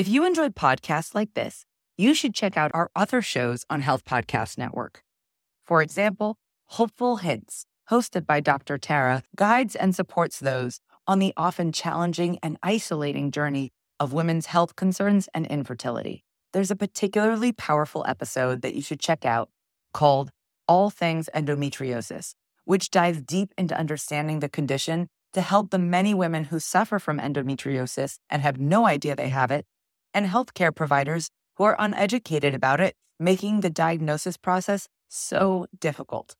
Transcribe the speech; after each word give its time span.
If 0.00 0.08
you 0.08 0.24
enjoyed 0.24 0.54
podcasts 0.56 1.14
like 1.14 1.34
this, 1.34 1.66
you 1.98 2.14
should 2.14 2.34
check 2.34 2.56
out 2.56 2.70
our 2.72 2.90
other 2.96 3.20
shows 3.20 3.66
on 3.68 3.82
Health 3.82 4.06
Podcast 4.06 4.56
Network. 4.56 5.04
For 5.62 5.82
example, 5.82 6.38
Hopeful 6.68 7.18
Hints, 7.18 7.66
hosted 7.90 8.24
by 8.24 8.40
Dr. 8.40 8.78
Tara, 8.78 9.24
guides 9.36 9.76
and 9.76 9.94
supports 9.94 10.40
those 10.40 10.80
on 11.06 11.18
the 11.18 11.34
often 11.36 11.70
challenging 11.70 12.38
and 12.42 12.56
isolating 12.62 13.30
journey 13.30 13.72
of 13.98 14.14
women's 14.14 14.46
health 14.46 14.74
concerns 14.74 15.28
and 15.34 15.46
infertility. 15.48 16.24
There's 16.54 16.70
a 16.70 16.76
particularly 16.76 17.52
powerful 17.52 18.02
episode 18.08 18.62
that 18.62 18.74
you 18.74 18.80
should 18.80 19.00
check 19.00 19.26
out 19.26 19.50
called 19.92 20.30
All 20.66 20.88
Things 20.88 21.28
Endometriosis, 21.34 22.32
which 22.64 22.90
dives 22.90 23.20
deep 23.20 23.52
into 23.58 23.78
understanding 23.78 24.40
the 24.40 24.48
condition 24.48 25.08
to 25.34 25.42
help 25.42 25.68
the 25.68 25.78
many 25.78 26.14
women 26.14 26.44
who 26.44 26.58
suffer 26.58 26.98
from 26.98 27.18
endometriosis 27.20 28.16
and 28.30 28.40
have 28.40 28.58
no 28.58 28.86
idea 28.86 29.14
they 29.14 29.28
have 29.28 29.50
it, 29.50 29.66
and 30.14 30.26
healthcare 30.26 30.74
providers 30.74 31.30
who 31.56 31.64
are 31.64 31.76
uneducated 31.78 32.54
about 32.54 32.80
it, 32.80 32.94
making 33.18 33.60
the 33.60 33.70
diagnosis 33.70 34.36
process 34.36 34.88
so 35.08 35.66
difficult. 35.78 36.34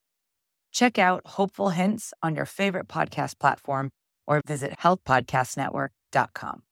Check 0.73 0.99
out 0.99 1.23
Hopeful 1.27 1.71
Hints 1.71 2.13
on 2.23 2.35
your 2.35 2.47
favorite 2.47 2.89
podcast 2.89 3.39
platform 3.39 3.91
or 4.27 4.41
visit 4.47 4.79
healthpodcastnetwork.com. 4.81 6.63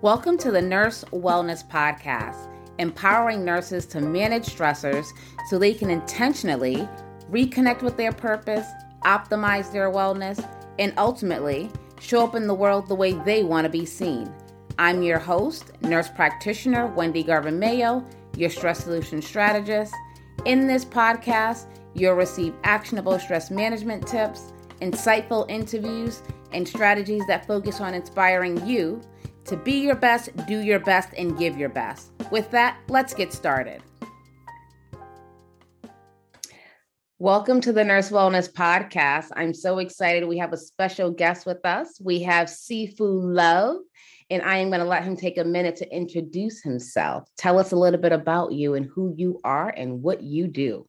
Welcome 0.00 0.36
to 0.38 0.50
the 0.50 0.60
Nurse 0.60 1.02
Wellness 1.12 1.66
Podcast, 1.66 2.50
empowering 2.78 3.42
nurses 3.42 3.86
to 3.86 4.02
manage 4.02 4.44
stressors 4.46 5.06
so 5.48 5.58
they 5.58 5.72
can 5.72 5.88
intentionally 5.88 6.86
reconnect 7.30 7.80
with 7.80 7.96
their 7.96 8.12
purpose, 8.12 8.66
optimize 9.04 9.72
their 9.72 9.90
wellness, 9.90 10.46
and 10.78 10.92
ultimately 10.98 11.70
show 12.00 12.24
up 12.24 12.34
in 12.34 12.46
the 12.46 12.54
world 12.54 12.88
the 12.88 12.94
way 12.94 13.12
they 13.12 13.42
want 13.42 13.64
to 13.64 13.70
be 13.70 13.86
seen. 13.86 14.32
I'm 14.78 15.02
your 15.02 15.18
host, 15.18 15.72
nurse 15.82 16.08
practitioner 16.08 16.86
Wendy 16.88 17.22
Garvin 17.22 17.58
Mayo, 17.58 18.04
your 18.36 18.50
stress 18.50 18.82
solution 18.82 19.22
strategist. 19.22 19.94
In 20.44 20.66
this 20.66 20.84
podcast, 20.84 21.66
you'll 21.94 22.14
receive 22.14 22.54
actionable 22.64 23.18
stress 23.18 23.50
management 23.50 24.06
tips, 24.06 24.52
insightful 24.80 25.48
interviews, 25.48 26.22
and 26.52 26.66
strategies 26.66 27.22
that 27.28 27.46
focus 27.46 27.80
on 27.80 27.94
inspiring 27.94 28.66
you 28.66 29.00
to 29.44 29.56
be 29.56 29.72
your 29.72 29.94
best, 29.94 30.30
do 30.46 30.58
your 30.58 30.80
best, 30.80 31.10
and 31.16 31.38
give 31.38 31.56
your 31.56 31.68
best. 31.68 32.10
With 32.30 32.50
that, 32.50 32.78
let's 32.88 33.14
get 33.14 33.32
started. 33.32 33.82
Welcome 37.24 37.62
to 37.62 37.72
the 37.72 37.82
Nurse 37.82 38.10
Wellness 38.10 38.52
Podcast. 38.52 39.28
I'm 39.34 39.54
so 39.54 39.78
excited. 39.78 40.28
We 40.28 40.36
have 40.36 40.52
a 40.52 40.58
special 40.58 41.10
guest 41.10 41.46
with 41.46 41.64
us. 41.64 41.98
We 41.98 42.22
have 42.24 42.48
Sifu 42.48 42.98
Love, 43.00 43.76
and 44.28 44.42
I 44.42 44.58
am 44.58 44.68
going 44.68 44.82
to 44.82 44.86
let 44.86 45.04
him 45.04 45.16
take 45.16 45.38
a 45.38 45.44
minute 45.44 45.76
to 45.76 45.90
introduce 45.90 46.60
himself. 46.60 47.26
Tell 47.38 47.58
us 47.58 47.72
a 47.72 47.76
little 47.76 47.98
bit 47.98 48.12
about 48.12 48.52
you 48.52 48.74
and 48.74 48.84
who 48.84 49.14
you 49.16 49.40
are 49.42 49.70
and 49.74 50.02
what 50.02 50.22
you 50.22 50.48
do. 50.48 50.86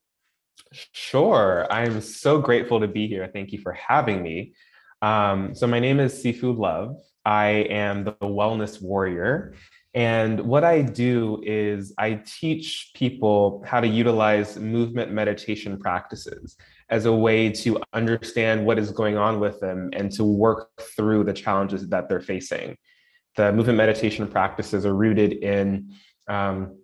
Sure. 0.92 1.66
I'm 1.70 2.02
so 2.02 2.38
grateful 2.38 2.80
to 2.80 2.86
be 2.86 3.08
here. 3.08 3.30
Thank 3.32 3.52
you 3.52 3.58
for 3.58 3.72
having 3.72 4.22
me. 4.22 4.52
Um, 5.00 5.54
so, 5.54 5.66
my 5.66 5.80
name 5.80 6.00
is 6.00 6.22
Sifu 6.22 6.54
Love. 6.54 6.96
I 7.24 7.46
am 7.70 8.04
the 8.04 8.12
wellness 8.20 8.82
warrior. 8.82 9.54
And 9.96 10.40
what 10.40 10.62
I 10.62 10.82
do 10.82 11.40
is 11.42 11.94
I 11.96 12.20
teach 12.26 12.90
people 12.94 13.64
how 13.66 13.80
to 13.80 13.86
utilize 13.86 14.58
movement 14.58 15.10
meditation 15.10 15.78
practices 15.78 16.58
as 16.90 17.06
a 17.06 17.12
way 17.12 17.50
to 17.50 17.82
understand 17.94 18.66
what 18.66 18.78
is 18.78 18.90
going 18.90 19.16
on 19.16 19.40
with 19.40 19.58
them 19.58 19.88
and 19.94 20.12
to 20.12 20.22
work 20.22 20.68
through 20.94 21.24
the 21.24 21.32
challenges 21.32 21.88
that 21.88 22.10
they're 22.10 22.20
facing. 22.20 22.76
The 23.36 23.54
movement 23.54 23.78
meditation 23.78 24.28
practices 24.28 24.84
are 24.84 24.94
rooted 24.94 25.32
in 25.32 25.94
um, 26.28 26.76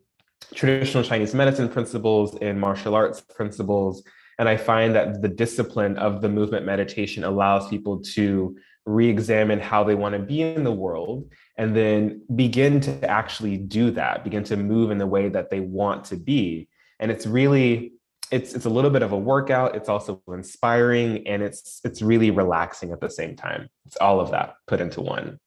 traditional 0.54 1.04
Chinese 1.04 1.34
medicine 1.34 1.68
principles, 1.68 2.34
in 2.36 2.58
martial 2.58 2.94
arts 2.94 3.20
principles. 3.20 4.02
And 4.38 4.48
I 4.48 4.56
find 4.56 4.94
that 4.94 5.20
the 5.20 5.28
discipline 5.28 5.98
of 5.98 6.22
the 6.22 6.30
movement 6.30 6.64
meditation 6.64 7.24
allows 7.24 7.68
people 7.68 8.00
to 8.14 8.56
re-examine 8.86 9.60
how 9.60 9.84
they 9.84 9.94
want 9.94 10.14
to 10.14 10.18
be 10.18 10.42
in 10.42 10.64
the 10.64 10.72
world 10.72 11.30
and 11.62 11.76
then 11.76 12.20
begin 12.34 12.80
to 12.80 13.08
actually 13.08 13.56
do 13.56 13.92
that 13.92 14.24
begin 14.24 14.42
to 14.42 14.56
move 14.56 14.90
in 14.90 14.98
the 14.98 15.06
way 15.06 15.28
that 15.28 15.48
they 15.48 15.60
want 15.60 16.04
to 16.04 16.16
be. 16.16 16.68
And 16.98 17.08
it's 17.08 17.24
really 17.24 17.92
it's 18.32 18.52
it's 18.52 18.64
a 18.64 18.68
little 18.68 18.90
bit 18.90 19.02
of 19.02 19.12
a 19.12 19.16
workout. 19.16 19.76
It's 19.76 19.88
also 19.88 20.20
inspiring 20.26 21.24
and 21.28 21.40
it's 21.40 21.80
it's 21.84 22.02
really 22.02 22.32
relaxing 22.32 22.90
at 22.90 23.00
the 23.00 23.08
same 23.08 23.36
time. 23.36 23.68
It's 23.86 23.96
all 23.98 24.18
of 24.18 24.32
that 24.32 24.54
put 24.66 24.80
into 24.80 25.02
one. 25.02 25.38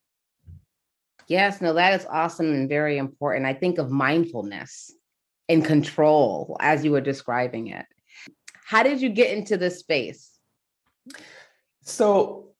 Yes 1.27 1.59
no 1.59 1.73
that 1.73 1.99
is 1.99 2.07
awesome 2.09 2.53
and 2.53 2.69
very 2.69 2.97
important. 2.97 3.45
I 3.45 3.53
think 3.53 3.77
of 3.77 3.91
mindfulness 3.91 4.91
and 5.49 5.65
control 5.65 6.55
as 6.61 6.85
you 6.85 6.93
were 6.93 7.01
describing 7.01 7.67
it. 7.67 7.85
How 8.65 8.83
did 8.83 9.01
you 9.01 9.09
get 9.09 9.35
into 9.35 9.57
this 9.57 9.79
space? 9.79 10.31
So 11.81 12.53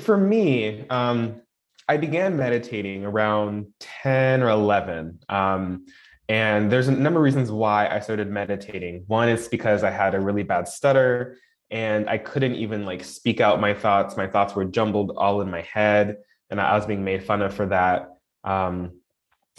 for 0.00 0.16
me, 0.16 0.84
um, 0.90 1.42
I 1.88 1.96
began 1.96 2.36
meditating 2.36 3.04
around 3.04 3.66
10 3.80 4.42
or 4.42 4.48
11. 4.48 5.20
Um, 5.28 5.86
and 6.28 6.70
there's 6.70 6.88
a 6.88 6.92
number 6.92 7.20
of 7.20 7.24
reasons 7.24 7.52
why 7.52 7.88
I 7.88 8.00
started 8.00 8.28
meditating. 8.28 9.04
One 9.06 9.28
is 9.28 9.46
because 9.46 9.84
I 9.84 9.90
had 9.90 10.14
a 10.14 10.20
really 10.20 10.42
bad 10.42 10.66
stutter 10.66 11.38
and 11.70 12.10
I 12.10 12.18
couldn't 12.18 12.56
even 12.56 12.84
like 12.84 13.04
speak 13.04 13.40
out 13.40 13.60
my 13.60 13.74
thoughts. 13.74 14.16
My 14.16 14.26
thoughts 14.26 14.54
were 14.54 14.64
jumbled 14.64 15.12
all 15.16 15.40
in 15.40 15.50
my 15.50 15.62
head 15.62 16.16
and 16.50 16.60
I 16.60 16.76
was 16.76 16.86
being 16.86 17.04
made 17.04 17.22
fun 17.22 17.42
of 17.42 17.54
for 17.54 17.66
that. 17.66 18.08
Um, 18.42 19.00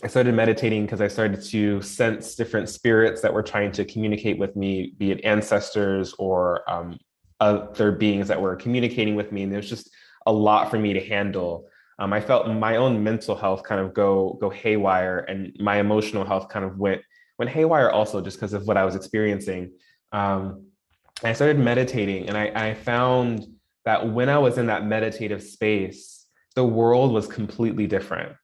I 0.04 0.08
started 0.08 0.36
meditating 0.36 0.86
because 0.86 1.02
I 1.02 1.08
started 1.08 1.42
to 1.46 1.82
sense 1.82 2.36
different 2.36 2.70
spirits 2.70 3.22
that 3.22 3.34
were 3.34 3.44
trying 3.44 3.72
to 3.74 3.86
communicate 3.86 4.38
with 4.38 4.56
me, 4.56 4.94
be 4.98 5.12
it 5.12 5.24
ancestors 5.24 6.14
or 6.20 6.70
um, 6.70 7.00
other 7.40 7.92
beings 7.92 8.28
that 8.28 8.40
were 8.40 8.56
communicating 8.56 9.16
with 9.16 9.32
me. 9.32 9.44
And 9.44 9.52
there 9.52 9.60
was 9.60 9.70
just 9.70 9.90
a 10.26 10.32
lot 10.32 10.70
for 10.70 10.78
me 10.78 10.94
to 10.94 11.04
handle. 11.04 11.68
Um, 12.00 12.14
I 12.14 12.22
felt 12.22 12.48
my 12.48 12.76
own 12.76 13.04
mental 13.04 13.36
health 13.36 13.64
kind 13.64 13.82
of 13.82 13.94
go 13.94 14.38
go 14.40 14.50
haywire, 14.50 15.20
and 15.20 15.56
my 15.60 15.78
emotional 15.78 16.26
health 16.26 16.50
kind 16.50 16.64
of 16.66 16.78
went 16.78 17.02
went 17.40 17.52
haywire 17.52 17.90
also 17.90 18.22
just 18.22 18.38
because 18.38 18.54
of 18.54 18.68
what 18.68 18.78
I 18.78 18.86
was 18.86 18.96
experiencing. 18.96 19.72
Um, 20.12 20.68
I 21.24 21.34
started 21.34 21.60
meditating, 21.60 22.28
and 22.28 22.38
I, 22.38 22.70
I 22.70 22.74
found 22.76 23.46
that 23.86 24.12
when 24.12 24.30
I 24.30 24.38
was 24.38 24.58
in 24.58 24.68
that 24.68 24.86
meditative 24.86 25.42
space, 25.42 26.26
the 26.56 26.64
world 26.64 27.12
was 27.12 27.28
completely 27.28 27.88
different. 27.88 28.36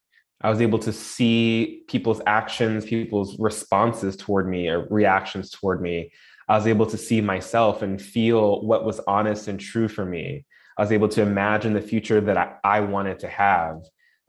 I 0.41 0.49
was 0.49 0.61
able 0.61 0.79
to 0.79 0.91
see 0.91 1.83
people's 1.87 2.21
actions, 2.25 2.85
people's 2.85 3.37
responses 3.39 4.17
toward 4.17 4.49
me, 4.49 4.67
or 4.67 4.87
reactions 4.89 5.51
toward 5.51 5.81
me. 5.81 6.11
I 6.49 6.57
was 6.57 6.67
able 6.67 6.85
to 6.87 6.97
see 6.97 7.21
myself 7.21 7.81
and 7.81 8.01
feel 8.01 8.65
what 8.65 8.83
was 8.83 8.99
honest 9.07 9.47
and 9.47 9.59
true 9.59 9.87
for 9.87 10.05
me. 10.05 10.45
I 10.77 10.81
was 10.81 10.91
able 10.91 11.09
to 11.09 11.21
imagine 11.21 11.73
the 11.73 11.81
future 11.81 12.21
that 12.21 12.37
I, 12.37 12.55
I 12.63 12.79
wanted 12.81 13.19
to 13.19 13.27
have. 13.27 13.81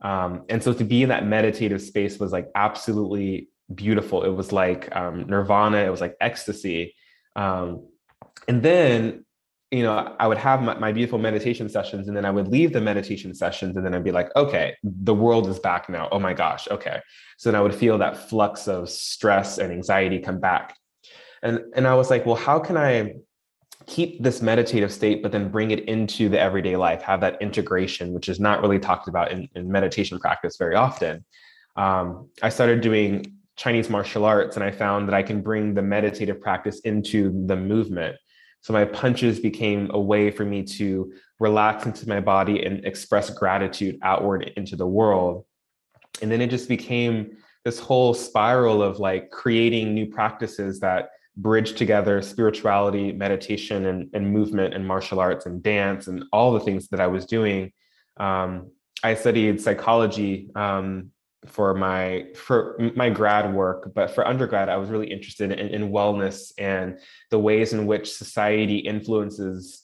Um, 0.03 0.45
and 0.49 0.63
so 0.63 0.73
to 0.73 0.85
be 0.85 1.03
in 1.03 1.09
that 1.09 1.27
meditative 1.27 1.81
space 1.81 2.19
was 2.19 2.33
like 2.33 2.51
absolutely 2.55 3.49
beautiful. 3.75 4.25
It 4.25 4.31
was 4.31 4.53
like 4.53 4.95
um, 4.95 5.27
nirvana, 5.27 5.79
it 5.79 5.91
was 5.91 6.01
like 6.01 6.17
ecstasy. 6.21 6.95
Um, 7.37 7.89
and 8.47 8.63
then, 8.63 9.25
you 9.71 9.83
know, 9.83 10.15
I 10.19 10.29
would 10.29 10.39
have 10.39 10.63
my, 10.63 10.79
my, 10.79 10.93
beautiful 10.93 11.19
meditation 11.19 11.69
sessions, 11.69 12.07
and 12.07 12.17
then 12.17 12.25
I 12.25 12.31
would 12.31 12.49
leave 12.49 12.73
the 12.73 12.81
meditation 12.81 13.35
sessions, 13.35 13.77
and 13.77 13.85
then 13.85 13.95
I'd 13.95 14.05
be 14.05 14.13
like, 14.13 14.35
okay, 14.37 14.77
the 14.83 15.15
world 15.15 15.49
is 15.49 15.59
back 15.59 15.89
now. 15.89 16.09
Oh 16.13 16.21
my 16.21 16.35
gosh, 16.35 16.69
okay. 16.71 17.01
So 17.39 17.51
then 17.51 17.59
I 17.59 17.63
would 17.63 17.75
feel 17.75 17.99
that 17.99 18.29
flux 18.29 18.69
of 18.69 18.89
stress 18.89 19.59
and 19.59 19.73
anxiety 19.73 20.21
come 20.21 20.39
back. 20.39 20.77
And, 21.43 21.61
and 21.75 21.89
I 21.89 21.95
was 21.95 22.11
like, 22.11 22.25
well, 22.25 22.37
how 22.37 22.59
can 22.59 22.77
I 22.77 23.15
keep 23.87 24.23
this 24.23 24.41
meditative 24.41 24.93
state, 24.93 25.23
but 25.23 25.33
then 25.33 25.49
bring 25.49 25.71
it 25.71 25.81
into 25.81 26.29
the 26.29 26.41
everyday 26.41 26.77
life, 26.77 27.03
have 27.03 27.21
that 27.21 27.41
integration, 27.41 28.13
which 28.13 28.29
is 28.29 28.41
not 28.41 28.63
really 28.63 28.79
talked 28.79 29.09
about 29.09 29.31
in, 29.33 29.49
in 29.55 29.71
meditation 29.71 30.19
practice 30.19 30.57
very 30.57 30.75
often. 30.75 31.25
Um, 31.77 32.29
I 32.43 32.49
started 32.49 32.81
doing 32.81 33.35
Chinese 33.57 33.91
martial 33.91 34.25
arts 34.25 34.57
and 34.57 34.65
I 34.65 34.71
found 34.71 35.09
that 35.09 35.15
I 35.15 35.23
can 35.23 35.41
bring 35.41 35.75
the 35.75 35.83
meditative 35.83 36.41
practice 36.41 36.81
into 36.81 37.47
the 37.47 37.57
movement. 37.57 38.17
So 38.61 38.73
my 38.73 38.85
punches 38.85 39.39
became 39.39 39.91
a 39.93 40.01
way 40.01 40.31
for 40.31 40.45
me 40.45 40.63
to 40.63 41.13
relax 41.39 41.85
into 41.85 42.09
my 42.09 42.21
body 42.21 42.65
and 42.65 42.85
express 42.85 43.29
gratitude 43.31 43.99
outward 44.03 44.53
into 44.57 44.77
the 44.77 44.87
world. 44.87 45.45
And 46.23 46.31
then 46.31 46.41
it 46.41 46.49
just 46.49 46.69
became 46.69 47.37
this 47.65 47.79
whole 47.79 48.15
spiral 48.15 48.83
of 48.83 48.99
like 48.99 49.31
creating 49.31 49.95
new 49.95 50.07
practices 50.07 50.81
that 50.81 51.11
bridge 51.37 51.75
together 51.75 52.23
spirituality, 52.23 53.13
meditation, 53.13 53.87
and, 53.87 54.11
and 54.15 54.31
movement, 54.31 54.75
and 54.75 54.87
martial 54.87 55.21
arts, 55.21 55.47
and 55.47 55.63
dance, 55.63 56.07
and 56.07 56.25
all 56.33 56.53
the 56.53 56.61
things 56.61 56.89
that 56.89 57.01
I 57.01 57.07
was 57.09 57.27
doing. 57.27 57.73
Um, 58.19 58.71
I 59.03 59.15
studied 59.15 59.61
psychology 59.61 60.51
um, 60.55 61.11
for 61.47 61.75
my 61.75 62.27
for 62.37 62.79
my 62.97 63.11
grad 63.11 63.53
work, 63.53 63.93
but 63.95 64.11
for 64.15 64.27
undergrad, 64.27 64.69
I 64.69 64.77
was 64.77 64.89
really 64.89 65.11
interested 65.11 65.53
in, 65.53 65.69
in 65.69 65.91
wellness 65.91 66.53
and 66.59 66.99
the 67.31 67.39
ways 67.39 67.73
in 67.73 67.87
which 67.87 68.13
society 68.13 68.79
influences 68.79 69.83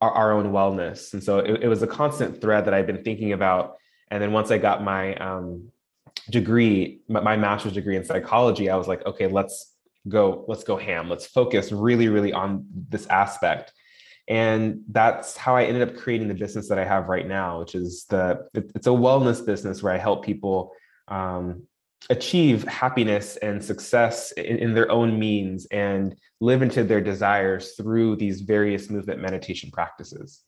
our, 0.00 0.10
our 0.10 0.32
own 0.32 0.52
wellness. 0.52 1.12
And 1.12 1.22
so 1.22 1.38
it, 1.38 1.64
it, 1.64 1.68
was 1.68 1.82
a 1.82 1.86
constant 1.86 2.40
thread 2.40 2.64
that 2.66 2.74
I've 2.74 2.86
been 2.86 3.02
thinking 3.02 3.32
about. 3.32 3.76
And 4.10 4.22
then 4.22 4.32
once 4.32 4.50
I 4.50 4.58
got 4.58 4.82
my 4.82 5.14
um, 5.16 5.70
degree, 6.30 7.00
my, 7.08 7.20
my 7.20 7.36
master's 7.36 7.72
degree 7.72 7.96
in 7.96 8.04
psychology, 8.04 8.70
I 8.70 8.76
was 8.76 8.88
like, 8.88 9.04
okay, 9.06 9.26
let's 9.26 9.74
go, 10.08 10.44
let's 10.48 10.64
go 10.64 10.76
ham. 10.76 11.08
Let's 11.08 11.26
focus 11.26 11.72
really, 11.72 12.08
really 12.08 12.32
on 12.32 12.66
this 12.88 13.06
aspect. 13.06 13.72
And 14.28 14.80
that's 14.90 15.36
how 15.36 15.54
I 15.54 15.64
ended 15.64 15.88
up 15.88 15.96
creating 15.96 16.28
the 16.28 16.34
business 16.34 16.68
that 16.68 16.78
I 16.78 16.84
have 16.84 17.06
right 17.06 17.26
now, 17.26 17.60
which 17.60 17.74
is 17.74 18.06
the 18.08 18.48
it's 18.54 18.88
a 18.88 18.90
wellness 18.90 19.44
business 19.44 19.82
where 19.82 19.92
I 19.92 19.98
help 19.98 20.24
people 20.24 20.72
um, 21.06 21.62
achieve 22.10 22.64
happiness 22.64 23.36
and 23.36 23.64
success 23.64 24.32
in, 24.32 24.58
in, 24.58 24.74
their 24.74 24.90
own 24.90 25.18
means 25.18 25.66
and 25.66 26.16
live 26.40 26.62
into 26.62 26.82
their 26.82 27.00
desires 27.00 27.74
through 27.76 28.16
these 28.16 28.40
various 28.40 28.90
movement 28.90 29.20
meditation 29.20 29.70
practices. 29.70 30.42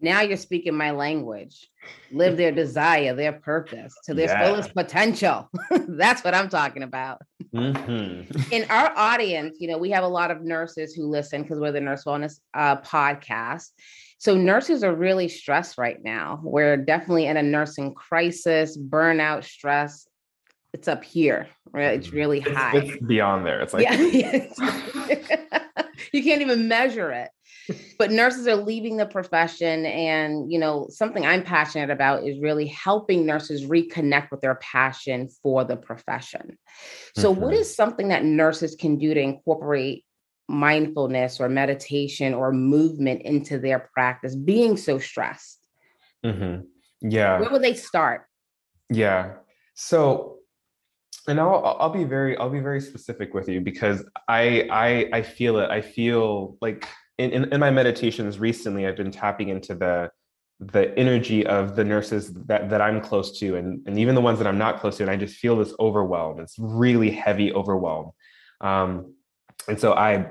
Now 0.00 0.22
you're 0.22 0.36
speaking 0.36 0.74
my 0.74 0.92
language. 0.92 1.68
Live 2.12 2.36
their 2.36 2.52
desire, 2.52 3.14
their 3.14 3.32
purpose 3.32 3.94
to 4.04 4.14
their 4.14 4.28
yeah. 4.28 4.46
fullest 4.46 4.74
potential. 4.74 5.50
That's 5.70 6.22
what 6.22 6.34
I'm 6.34 6.48
talking 6.48 6.82
about. 6.82 7.22
Mm-hmm. 7.54 8.52
In 8.52 8.70
our 8.70 8.92
audience, 8.96 9.56
you 9.60 9.68
know, 9.68 9.78
we 9.78 9.90
have 9.90 10.04
a 10.04 10.08
lot 10.08 10.30
of 10.30 10.42
nurses 10.42 10.94
who 10.94 11.06
listen 11.06 11.42
because 11.42 11.58
we're 11.58 11.72
the 11.72 11.80
Nurse 11.80 12.04
Wellness 12.04 12.38
uh, 12.54 12.76
podcast. 12.76 13.70
So 14.18 14.36
nurses 14.36 14.84
are 14.84 14.94
really 14.94 15.28
stressed 15.28 15.78
right 15.78 15.96
now. 16.02 16.40
We're 16.42 16.76
definitely 16.76 17.26
in 17.26 17.38
a 17.38 17.42
nursing 17.42 17.94
crisis, 17.94 18.76
burnout, 18.76 19.44
stress. 19.44 20.06
It's 20.72 20.88
up 20.88 21.02
here, 21.02 21.48
right? 21.72 21.94
It's 21.98 22.08
mm-hmm. 22.08 22.16
really 22.16 22.40
high. 22.40 22.76
It's, 22.76 22.90
it's 22.90 23.02
beyond 23.06 23.46
there. 23.46 23.60
It's 23.60 23.72
like 23.72 23.84
yeah, 23.84 23.96
you 26.12 26.22
can't 26.22 26.42
even 26.42 26.68
measure 26.68 27.10
it. 27.10 27.30
But 27.98 28.10
nurses 28.10 28.46
are 28.46 28.56
leaving 28.56 28.96
the 28.96 29.06
profession, 29.06 29.86
and 29.86 30.50
you 30.50 30.58
know 30.58 30.88
something 30.90 31.24
I'm 31.24 31.42
passionate 31.42 31.90
about 31.90 32.26
is 32.26 32.40
really 32.40 32.66
helping 32.66 33.26
nurses 33.26 33.66
reconnect 33.66 34.30
with 34.30 34.40
their 34.40 34.56
passion 34.56 35.28
for 35.42 35.64
the 35.64 35.76
profession. 35.76 36.58
So, 37.16 37.32
mm-hmm. 37.32 37.42
what 37.42 37.54
is 37.54 37.74
something 37.74 38.08
that 38.08 38.24
nurses 38.24 38.74
can 38.74 38.98
do 38.98 39.14
to 39.14 39.20
incorporate 39.20 40.04
mindfulness 40.48 41.40
or 41.40 41.48
meditation 41.48 42.34
or 42.34 42.52
movement 42.52 43.22
into 43.22 43.58
their 43.58 43.88
practice 43.94 44.34
being 44.34 44.76
so 44.76 44.98
stressed 44.98 45.64
mm-hmm. 46.26 46.62
yeah 47.08 47.38
where 47.38 47.50
would 47.50 47.62
they 47.62 47.72
start 47.72 48.26
yeah 48.90 49.34
so 49.74 50.40
and 51.28 51.38
I'll 51.38 51.76
I'll 51.78 51.90
be 51.90 52.04
very 52.04 52.36
I'll 52.36 52.50
be 52.50 52.60
very 52.60 52.80
specific 52.80 53.34
with 53.34 53.48
you 53.48 53.60
because 53.60 54.04
I 54.28 54.66
I 54.70 55.18
I 55.18 55.22
feel 55.22 55.58
it. 55.58 55.70
I 55.70 55.80
feel 55.80 56.56
like 56.60 56.86
in, 57.20 57.30
in, 57.32 57.52
in 57.52 57.60
my 57.60 57.70
meditations 57.70 58.38
recently, 58.38 58.86
I've 58.86 58.96
been 58.96 59.10
tapping 59.10 59.48
into 59.48 59.74
the 59.74 60.10
the 60.62 60.96
energy 60.98 61.46
of 61.46 61.74
the 61.74 61.84
nurses 61.84 62.34
that 62.34 62.68
that 62.70 62.80
I'm 62.80 63.00
close 63.00 63.38
to, 63.40 63.56
and 63.56 63.86
and 63.86 63.98
even 63.98 64.14
the 64.14 64.20
ones 64.20 64.38
that 64.38 64.46
I'm 64.46 64.58
not 64.58 64.80
close 64.80 64.96
to, 64.96 65.02
and 65.04 65.10
I 65.10 65.16
just 65.16 65.36
feel 65.36 65.56
this 65.56 65.74
overwhelm. 65.78 66.40
It's 66.40 66.56
really 66.58 67.10
heavy 67.10 67.52
overwhelm, 67.52 68.12
um, 68.60 69.14
and 69.68 69.78
so 69.78 69.92
I 69.92 70.26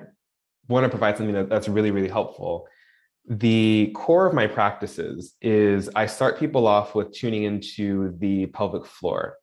want 0.68 0.84
to 0.84 0.90
provide 0.90 1.18
something 1.18 1.34
that, 1.36 1.50
that's 1.50 1.68
really, 1.68 1.92
really 1.92 2.10
helpful. 2.10 2.68
The 3.28 3.92
core 3.96 4.26
of 4.28 4.34
my 4.34 4.48
practices 4.48 5.36
is 5.42 5.90
I 5.96 6.06
start 6.06 6.40
people 6.40 6.68
off 6.68 6.96
with 6.96 7.12
tuning 7.12 7.44
into 7.44 8.16
the 8.20 8.48
pelvic 8.48 8.86
floor 8.86 9.36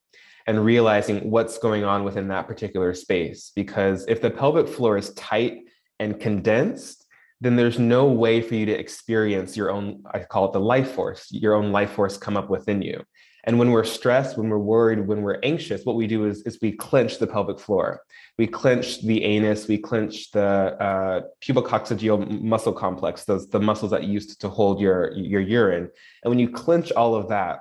and 0.47 0.65
realizing 0.65 1.31
what's 1.31 1.59
going 1.59 1.85
on 1.85 2.05
within 2.05 2.29
that 2.29 2.47
particular 2.47 2.95
space. 2.95 3.53
Because 3.55 4.05
if 4.09 4.21
the 4.21 4.31
pelvic 4.31 4.69
floor 4.69 4.97
is 4.97 5.13
tight 5.15 5.65
and 5.99 6.21
condensed, 6.21 7.06
then 7.41 7.57
there's 7.57 7.79
no 7.79 8.07
way 8.07 8.41
for 8.41 8.55
you 8.55 8.67
to 8.67 8.73
experience 8.73 9.57
your 9.57 9.71
own, 9.71 10.03
I 10.13 10.21
call 10.21 10.47
it 10.47 10.53
the 10.53 10.61
life 10.61 10.93
force, 10.93 11.27
your 11.31 11.55
own 11.55 11.71
life 11.73 11.93
force 11.93 12.17
come 12.17 12.37
up 12.37 12.49
within 12.49 12.83
you. 12.83 13.03
And 13.45 13.61
when 13.61 13.71
we're 13.71 13.85
stressed, 13.85 14.37
when 14.37 14.49
we're 14.49 14.59
worried, 14.59 15.07
when 15.07 15.23
we're 15.23 15.39
anxious, 15.45 15.85
what 15.85 15.95
we 15.95 16.09
do 16.09 16.27
is, 16.27 16.43
is 16.43 16.59
we 16.61 16.73
clench 16.73 17.19
the 17.19 17.29
pelvic 17.29 17.61
floor. 17.61 18.03
We 18.39 18.49
clench 18.49 19.03
the 19.03 19.23
anus, 19.23 19.69
we 19.69 19.79
clench 19.79 20.33
the 20.33 20.43
uh, 20.43 21.21
pubococcygeal 21.45 22.43
muscle 22.43 22.73
complex, 22.73 23.25
those 23.25 23.49
the 23.49 23.61
muscles 23.61 23.93
that 23.93 24.05
used 24.05 24.41
to 24.41 24.49
hold 24.49 24.81
your, 24.81 25.13
your 25.13 25.41
urine. 25.41 25.89
And 26.25 26.31
when 26.31 26.41
you 26.41 26.51
clench 26.51 26.91
all 26.93 27.15
of 27.15 27.29
that, 27.29 27.61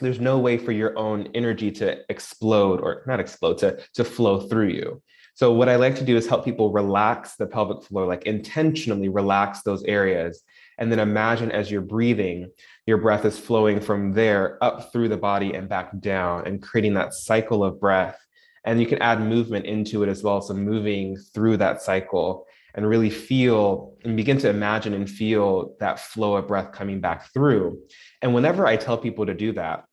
there's 0.00 0.18
no 0.20 0.38
way 0.38 0.58
for 0.58 0.72
your 0.72 0.98
own 0.98 1.28
energy 1.34 1.70
to 1.70 1.98
explode 2.10 2.80
or 2.80 3.02
not 3.06 3.20
explode, 3.20 3.58
to, 3.58 3.78
to 3.94 4.04
flow 4.04 4.40
through 4.40 4.68
you. 4.68 5.02
So 5.34 5.52
what 5.52 5.68
I 5.68 5.76
like 5.76 5.96
to 5.96 6.04
do 6.04 6.16
is 6.16 6.26
help 6.26 6.44
people 6.44 6.72
relax 6.72 7.36
the 7.36 7.46
pelvic 7.46 7.82
floor, 7.84 8.06
like 8.06 8.24
intentionally 8.24 9.08
relax 9.08 9.62
those 9.62 9.82
areas. 9.84 10.42
And 10.78 10.90
then 10.90 10.98
imagine 10.98 11.50
as 11.50 11.70
you're 11.70 11.80
breathing, 11.80 12.50
your 12.86 12.98
breath 12.98 13.24
is 13.24 13.38
flowing 13.38 13.80
from 13.80 14.12
there 14.12 14.62
up 14.62 14.92
through 14.92 15.08
the 15.08 15.16
body 15.16 15.54
and 15.54 15.68
back 15.68 15.98
down 16.00 16.46
and 16.46 16.62
creating 16.62 16.94
that 16.94 17.14
cycle 17.14 17.64
of 17.64 17.80
breath. 17.80 18.18
And 18.64 18.80
you 18.80 18.86
can 18.86 19.00
add 19.00 19.20
movement 19.20 19.66
into 19.66 20.02
it 20.02 20.08
as 20.08 20.22
well. 20.22 20.40
So 20.42 20.54
moving 20.54 21.16
through 21.16 21.56
that 21.58 21.82
cycle 21.82 22.46
and 22.74 22.88
really 22.88 23.10
feel 23.10 23.94
and 24.04 24.16
begin 24.16 24.38
to 24.38 24.48
imagine 24.48 24.94
and 24.94 25.08
feel 25.08 25.74
that 25.80 26.00
flow 26.00 26.36
of 26.36 26.48
breath 26.48 26.72
coming 26.72 27.00
back 27.00 27.32
through. 27.32 27.80
And 28.20 28.34
whenever 28.34 28.66
I 28.66 28.76
tell 28.76 28.98
people 28.98 29.26
to 29.26 29.34
do 29.34 29.52
that, 29.52 29.84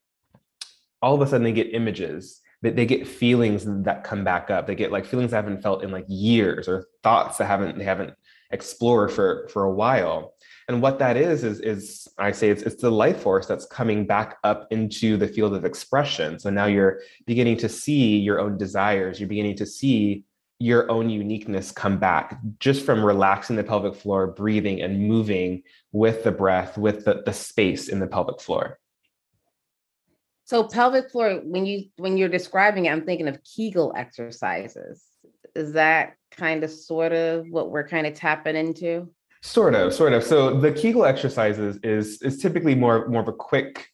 all 1.01 1.15
of 1.15 1.21
a 1.21 1.27
sudden 1.27 1.43
they 1.43 1.51
get 1.51 1.73
images 1.73 2.41
they, 2.61 2.71
they 2.71 2.85
get 2.85 3.07
feelings 3.07 3.65
that 3.83 4.03
come 4.03 4.23
back 4.23 4.49
up 4.49 4.67
they 4.67 4.75
get 4.75 4.91
like 4.91 5.05
feelings 5.05 5.31
they 5.31 5.37
haven't 5.37 5.61
felt 5.61 5.83
in 5.83 5.91
like 5.91 6.05
years 6.07 6.67
or 6.67 6.87
thoughts 7.03 7.37
that 7.37 7.45
haven't 7.45 7.77
they 7.77 7.83
haven't 7.83 8.13
explored 8.51 9.11
for 9.11 9.47
for 9.49 9.63
a 9.63 9.73
while 9.73 10.33
and 10.69 10.83
what 10.83 10.99
that 10.99 11.17
is, 11.17 11.43
is, 11.43 11.59
is 11.61 12.07
I 12.19 12.31
say 12.31 12.49
it's, 12.51 12.61
it's 12.61 12.79
the 12.79 12.91
life 12.91 13.23
force 13.23 13.47
that's 13.47 13.65
coming 13.65 14.05
back 14.05 14.37
up 14.43 14.67
into 14.69 15.17
the 15.17 15.27
field 15.27 15.55
of 15.55 15.65
expression. 15.65 16.37
So 16.37 16.51
now 16.51 16.67
you're 16.67 16.99
beginning 17.25 17.57
to 17.57 17.67
see 17.67 18.19
your 18.19 18.39
own 18.39 18.55
desires. 18.55 19.19
You're 19.19 19.29
beginning 19.29 19.55
to 19.57 19.65
see 19.65 20.25
your 20.59 20.91
own 20.91 21.09
uniqueness 21.09 21.71
come 21.71 21.97
back 21.97 22.37
just 22.59 22.85
from 22.85 23.03
relaxing 23.03 23.55
the 23.55 23.63
pelvic 23.63 23.95
floor, 23.95 24.27
breathing 24.27 24.79
and 24.83 25.07
moving 25.07 25.63
with 25.91 26.23
the 26.23 26.31
breath, 26.31 26.77
with 26.77 27.03
the, 27.03 27.23
the 27.25 27.33
space 27.33 27.87
in 27.89 27.97
the 27.97 28.07
pelvic 28.07 28.39
floor. 28.39 28.77
So 30.49 30.63
pelvic 30.63 31.11
floor, 31.11 31.41
when 31.43 31.67
you 31.67 31.83
when 31.97 32.17
you're 32.17 32.27
describing 32.27 32.87
it, 32.87 32.89
I'm 32.89 33.05
thinking 33.05 33.27
of 33.27 33.37
Kegel 33.43 33.93
exercises. 33.95 35.03
Is 35.53 35.73
that 35.73 36.15
kind 36.31 36.63
of 36.63 36.71
sort 36.71 37.13
of 37.13 37.45
what 37.51 37.69
we're 37.69 37.87
kind 37.87 38.07
of 38.07 38.15
tapping 38.15 38.55
into? 38.55 39.11
Sort 39.43 39.75
of, 39.75 39.93
sort 39.93 40.13
of. 40.13 40.23
So 40.23 40.59
the 40.59 40.71
Kegel 40.71 41.05
exercises 41.05 41.77
is 41.83 42.19
is 42.23 42.39
typically 42.39 42.73
more 42.73 43.07
more 43.09 43.21
of 43.21 43.27
a 43.27 43.31
quick. 43.33 43.89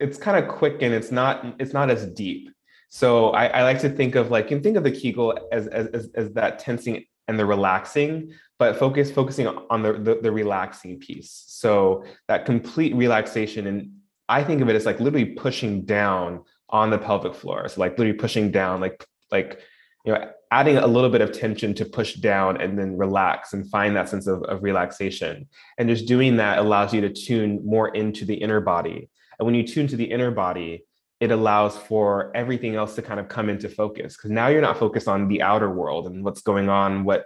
It's 0.00 0.18
kind 0.18 0.44
of 0.44 0.50
quick 0.50 0.82
and 0.82 0.92
it's 0.92 1.12
not 1.12 1.54
it's 1.60 1.72
not 1.72 1.90
as 1.90 2.06
deep. 2.06 2.50
So 2.88 3.30
I, 3.30 3.46
I 3.46 3.62
like 3.62 3.78
to 3.82 3.88
think 3.88 4.16
of 4.16 4.32
like 4.32 4.50
you 4.50 4.56
can 4.56 4.64
think 4.64 4.76
of 4.76 4.82
the 4.82 4.90
Kegel 4.90 5.38
as 5.52 5.68
as 5.68 6.08
as 6.16 6.32
that 6.32 6.58
tensing 6.58 7.04
and 7.28 7.38
the 7.38 7.46
relaxing, 7.46 8.32
but 8.58 8.80
focus 8.80 9.12
focusing 9.12 9.46
on 9.46 9.82
the, 9.82 9.92
the, 9.92 10.18
the 10.22 10.32
relaxing 10.32 10.98
piece. 10.98 11.44
So 11.46 12.04
that 12.26 12.46
complete 12.46 12.96
relaxation, 12.96 13.68
and 13.68 14.01
I 14.32 14.42
think 14.42 14.62
of 14.62 14.68
it 14.68 14.76
as 14.76 14.86
like 14.86 14.98
literally 14.98 15.26
pushing 15.26 15.84
down 15.84 16.44
on 16.70 16.88
the 16.88 16.98
pelvic 16.98 17.34
floor. 17.34 17.68
So 17.68 17.80
like 17.80 17.98
literally 17.98 18.18
pushing 18.18 18.50
down, 18.50 18.80
like 18.80 19.04
like 19.30 19.60
you 20.04 20.12
know 20.12 20.30
adding 20.50 20.76
a 20.76 20.86
little 20.86 21.10
bit 21.10 21.20
of 21.20 21.32
tension 21.32 21.74
to 21.74 21.84
push 21.84 22.14
down 22.14 22.60
and 22.60 22.78
then 22.78 22.96
relax 22.96 23.52
and 23.52 23.68
find 23.70 23.96
that 23.96 24.08
sense 24.08 24.26
of, 24.26 24.42
of 24.44 24.62
relaxation 24.62 25.48
and 25.78 25.88
just 25.88 26.06
doing 26.06 26.36
that 26.36 26.58
allows 26.58 26.92
you 26.92 27.00
to 27.00 27.10
tune 27.12 27.60
more 27.64 27.88
into 27.94 28.24
the 28.24 28.34
inner 28.34 28.60
body 28.60 29.08
and 29.38 29.46
when 29.46 29.54
you 29.54 29.66
tune 29.66 29.86
to 29.86 29.96
the 29.96 30.04
inner 30.04 30.30
body 30.30 30.84
it 31.20 31.30
allows 31.30 31.76
for 31.76 32.32
everything 32.34 32.74
else 32.74 32.96
to 32.96 33.02
kind 33.02 33.20
of 33.20 33.28
come 33.28 33.48
into 33.48 33.68
focus 33.68 34.16
because 34.16 34.30
now 34.30 34.48
you're 34.48 34.60
not 34.60 34.78
focused 34.78 35.08
on 35.08 35.28
the 35.28 35.40
outer 35.40 35.70
world 35.70 36.06
and 36.06 36.24
what's 36.24 36.42
going 36.42 36.68
on 36.68 37.04
what 37.04 37.24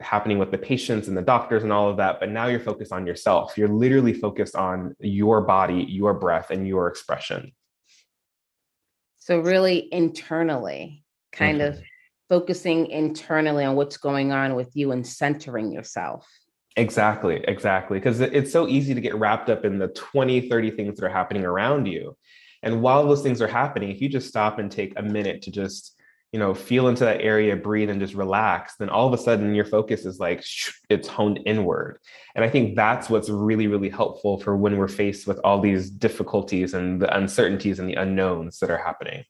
happening 0.00 0.38
with 0.38 0.50
the 0.50 0.58
patients 0.58 1.08
and 1.08 1.16
the 1.16 1.22
doctors 1.22 1.62
and 1.62 1.72
all 1.72 1.88
of 1.88 1.96
that 1.96 2.18
but 2.18 2.28
now 2.28 2.46
you're 2.46 2.60
focused 2.60 2.92
on 2.92 3.06
yourself 3.06 3.56
you're 3.56 3.68
literally 3.68 4.12
focused 4.12 4.56
on 4.56 4.94
your 4.98 5.40
body 5.40 5.86
your 5.88 6.14
breath 6.14 6.50
and 6.50 6.66
your 6.66 6.88
expression 6.88 7.52
so 9.18 9.38
really 9.38 9.88
internally 9.92 11.04
kind 11.32 11.60
mm-hmm. 11.60 11.78
of 11.78 11.82
focusing 12.28 12.86
internally 12.88 13.64
on 13.64 13.76
what's 13.76 13.96
going 13.96 14.32
on 14.32 14.54
with 14.54 14.74
you 14.74 14.92
and 14.92 15.06
centering 15.06 15.72
yourself. 15.72 16.26
Exactly, 16.76 17.44
exactly. 17.46 17.98
Because 17.98 18.20
it's 18.20 18.50
so 18.50 18.66
easy 18.66 18.94
to 18.94 19.00
get 19.00 19.14
wrapped 19.14 19.48
up 19.48 19.64
in 19.64 19.78
the 19.78 19.88
20, 19.88 20.48
30 20.48 20.70
things 20.72 20.98
that 20.98 21.06
are 21.06 21.10
happening 21.10 21.44
around 21.44 21.86
you. 21.86 22.16
And 22.62 22.82
while 22.82 23.06
those 23.06 23.22
things 23.22 23.40
are 23.42 23.46
happening, 23.46 23.90
if 23.90 24.00
you 24.00 24.08
just 24.08 24.28
stop 24.28 24.58
and 24.58 24.70
take 24.70 24.94
a 24.96 25.02
minute 25.02 25.42
to 25.42 25.50
just, 25.50 25.94
you 26.34 26.40
know, 26.40 26.52
feel 26.52 26.88
into 26.88 27.04
that 27.04 27.20
area, 27.20 27.54
breathe 27.54 27.90
and 27.90 28.00
just 28.00 28.14
relax, 28.14 28.74
then 28.80 28.88
all 28.88 29.06
of 29.06 29.14
a 29.14 29.22
sudden 29.22 29.54
your 29.54 29.64
focus 29.64 30.04
is 30.04 30.18
like, 30.18 30.42
it's 30.90 31.06
honed 31.06 31.38
inward. 31.46 32.00
And 32.34 32.44
I 32.44 32.50
think 32.50 32.74
that's 32.74 33.08
what's 33.08 33.30
really, 33.30 33.68
really 33.68 33.88
helpful 33.88 34.40
for 34.40 34.56
when 34.56 34.76
we're 34.76 34.88
faced 34.88 35.28
with 35.28 35.38
all 35.44 35.60
these 35.60 35.88
difficulties 35.88 36.74
and 36.74 37.00
the 37.00 37.16
uncertainties 37.16 37.78
and 37.78 37.88
the 37.88 37.94
unknowns 37.94 38.58
that 38.58 38.68
are 38.68 38.82
happening. 38.88 39.22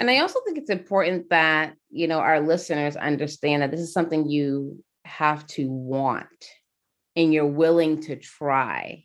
And 0.00 0.10
I 0.10 0.18
also 0.18 0.40
think 0.44 0.58
it's 0.58 0.70
important 0.80 1.30
that, 1.30 1.76
you 1.88 2.08
know, 2.08 2.18
our 2.18 2.40
listeners 2.40 2.96
understand 2.96 3.62
that 3.62 3.70
this 3.70 3.80
is 3.86 3.92
something 3.92 4.28
you 4.28 4.82
have 5.04 5.46
to 5.54 5.68
want. 5.70 6.26
and 7.16 7.32
you're 7.32 7.46
willing 7.46 8.00
to 8.02 8.16
try 8.16 9.04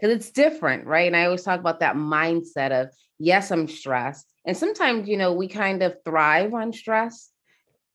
because 0.00 0.16
it's 0.16 0.30
different, 0.30 0.86
right? 0.86 1.06
And 1.06 1.16
I 1.16 1.26
always 1.26 1.42
talk 1.42 1.60
about 1.60 1.80
that 1.80 1.94
mindset 1.94 2.70
of, 2.72 2.88
yes, 3.18 3.50
I'm 3.50 3.68
stressed. 3.68 4.26
And 4.46 4.56
sometimes, 4.56 5.08
you 5.08 5.16
know, 5.16 5.34
we 5.34 5.46
kind 5.48 5.82
of 5.82 5.96
thrive 6.04 6.54
on 6.54 6.72
stress, 6.72 7.30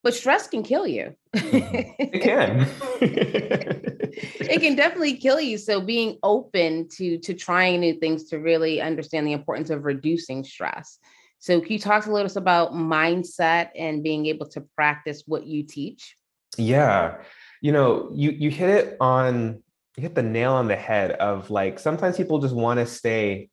but 0.04 0.14
stress 0.14 0.48
can 0.48 0.62
kill 0.62 0.86
you. 0.86 1.16
it 1.34 2.22
can. 2.22 2.68
it 3.02 4.62
can 4.62 4.76
definitely 4.76 5.18
kill 5.18 5.42
you. 5.42 5.58
So 5.58 5.82
being 5.82 6.20
open 6.22 6.88
to 6.98 7.18
to 7.20 7.34
trying 7.34 7.80
new 7.80 7.96
things 7.96 8.26
to 8.30 8.38
really 8.38 8.82
understand 8.82 9.26
the 9.26 9.34
importance 9.34 9.72
of 9.72 9.84
reducing 9.84 10.44
stress. 10.44 11.00
So 11.40 11.60
can 11.60 11.74
you 11.74 11.80
talk 11.80 12.06
a 12.06 12.12
little 12.12 12.28
bit 12.28 12.38
about 12.38 12.74
mindset 12.74 13.70
and 13.76 14.04
being 14.04 14.28
able 14.28 14.48
to 14.50 14.62
practice 14.76 15.24
what 15.26 15.46
you 15.48 15.64
teach? 15.64 16.16
Yeah. 16.58 17.18
You 17.62 17.72
know, 17.72 18.12
you 18.14 18.30
you 18.30 18.52
hit 18.52 18.70
it 18.70 18.98
on 19.02 19.64
you 19.98 20.02
hit 20.02 20.16
the 20.16 20.24
nail 20.24 20.54
on 20.54 20.68
the 20.68 20.76
head 20.76 21.12
of 21.12 21.50
like 21.50 21.80
sometimes 21.80 22.18
people 22.18 22.40
just 22.40 22.56
want 22.56 22.80
to 22.80 22.86
stay 22.86 23.50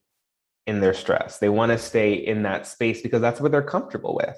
in 0.66 0.80
their 0.80 0.94
stress. 0.94 1.38
They 1.38 1.48
want 1.48 1.72
to 1.72 1.78
stay 1.78 2.14
in 2.14 2.42
that 2.42 2.66
space 2.66 3.02
because 3.02 3.20
that's 3.20 3.40
what 3.40 3.52
they're 3.52 3.62
comfortable 3.62 4.14
with. 4.14 4.36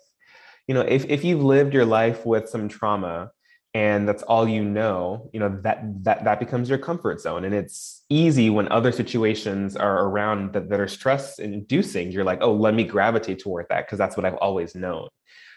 You 0.67 0.75
know, 0.75 0.83
if 0.83 1.05
if 1.07 1.25
you've 1.25 1.43
lived 1.43 1.75
your 1.75 1.85
life 1.85 2.25
with 2.25 2.49
some 2.49 2.69
trauma 2.69 3.31
and 3.75 4.09
that's 4.09 4.23
all 4.23 4.49
you 4.49 4.65
know, 4.65 5.29
you 5.33 5.41
know, 5.41 5.61
that 5.63 5.83
that 6.05 6.25
that 6.25 6.39
becomes 6.39 6.69
your 6.69 6.79
comfort 6.79 7.21
zone. 7.21 7.45
And 7.45 7.55
it's 7.55 8.05
easy 8.09 8.49
when 8.49 8.71
other 8.71 8.93
situations 8.93 9.77
are 9.77 10.07
around 10.07 10.53
that, 10.55 10.71
that 10.71 10.81
are 10.81 10.89
stress 10.89 11.39
inducing. 11.39 12.13
You're 12.13 12.25
like, 12.25 12.39
oh, 12.41 12.55
let 12.55 12.75
me 12.75 12.85
gravitate 12.85 13.41
toward 13.41 13.67
that 13.71 13.87
because 13.87 13.99
that's 13.99 14.17
what 14.17 14.25
I've 14.25 14.37
always 14.37 14.75
known. 14.75 15.09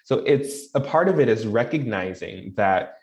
So 0.04 0.20
it's 0.20 0.70
a 0.74 0.80
part 0.80 1.10
of 1.10 1.20
it 1.20 1.30
is 1.30 1.46
recognizing 1.46 2.54
that 2.56 2.96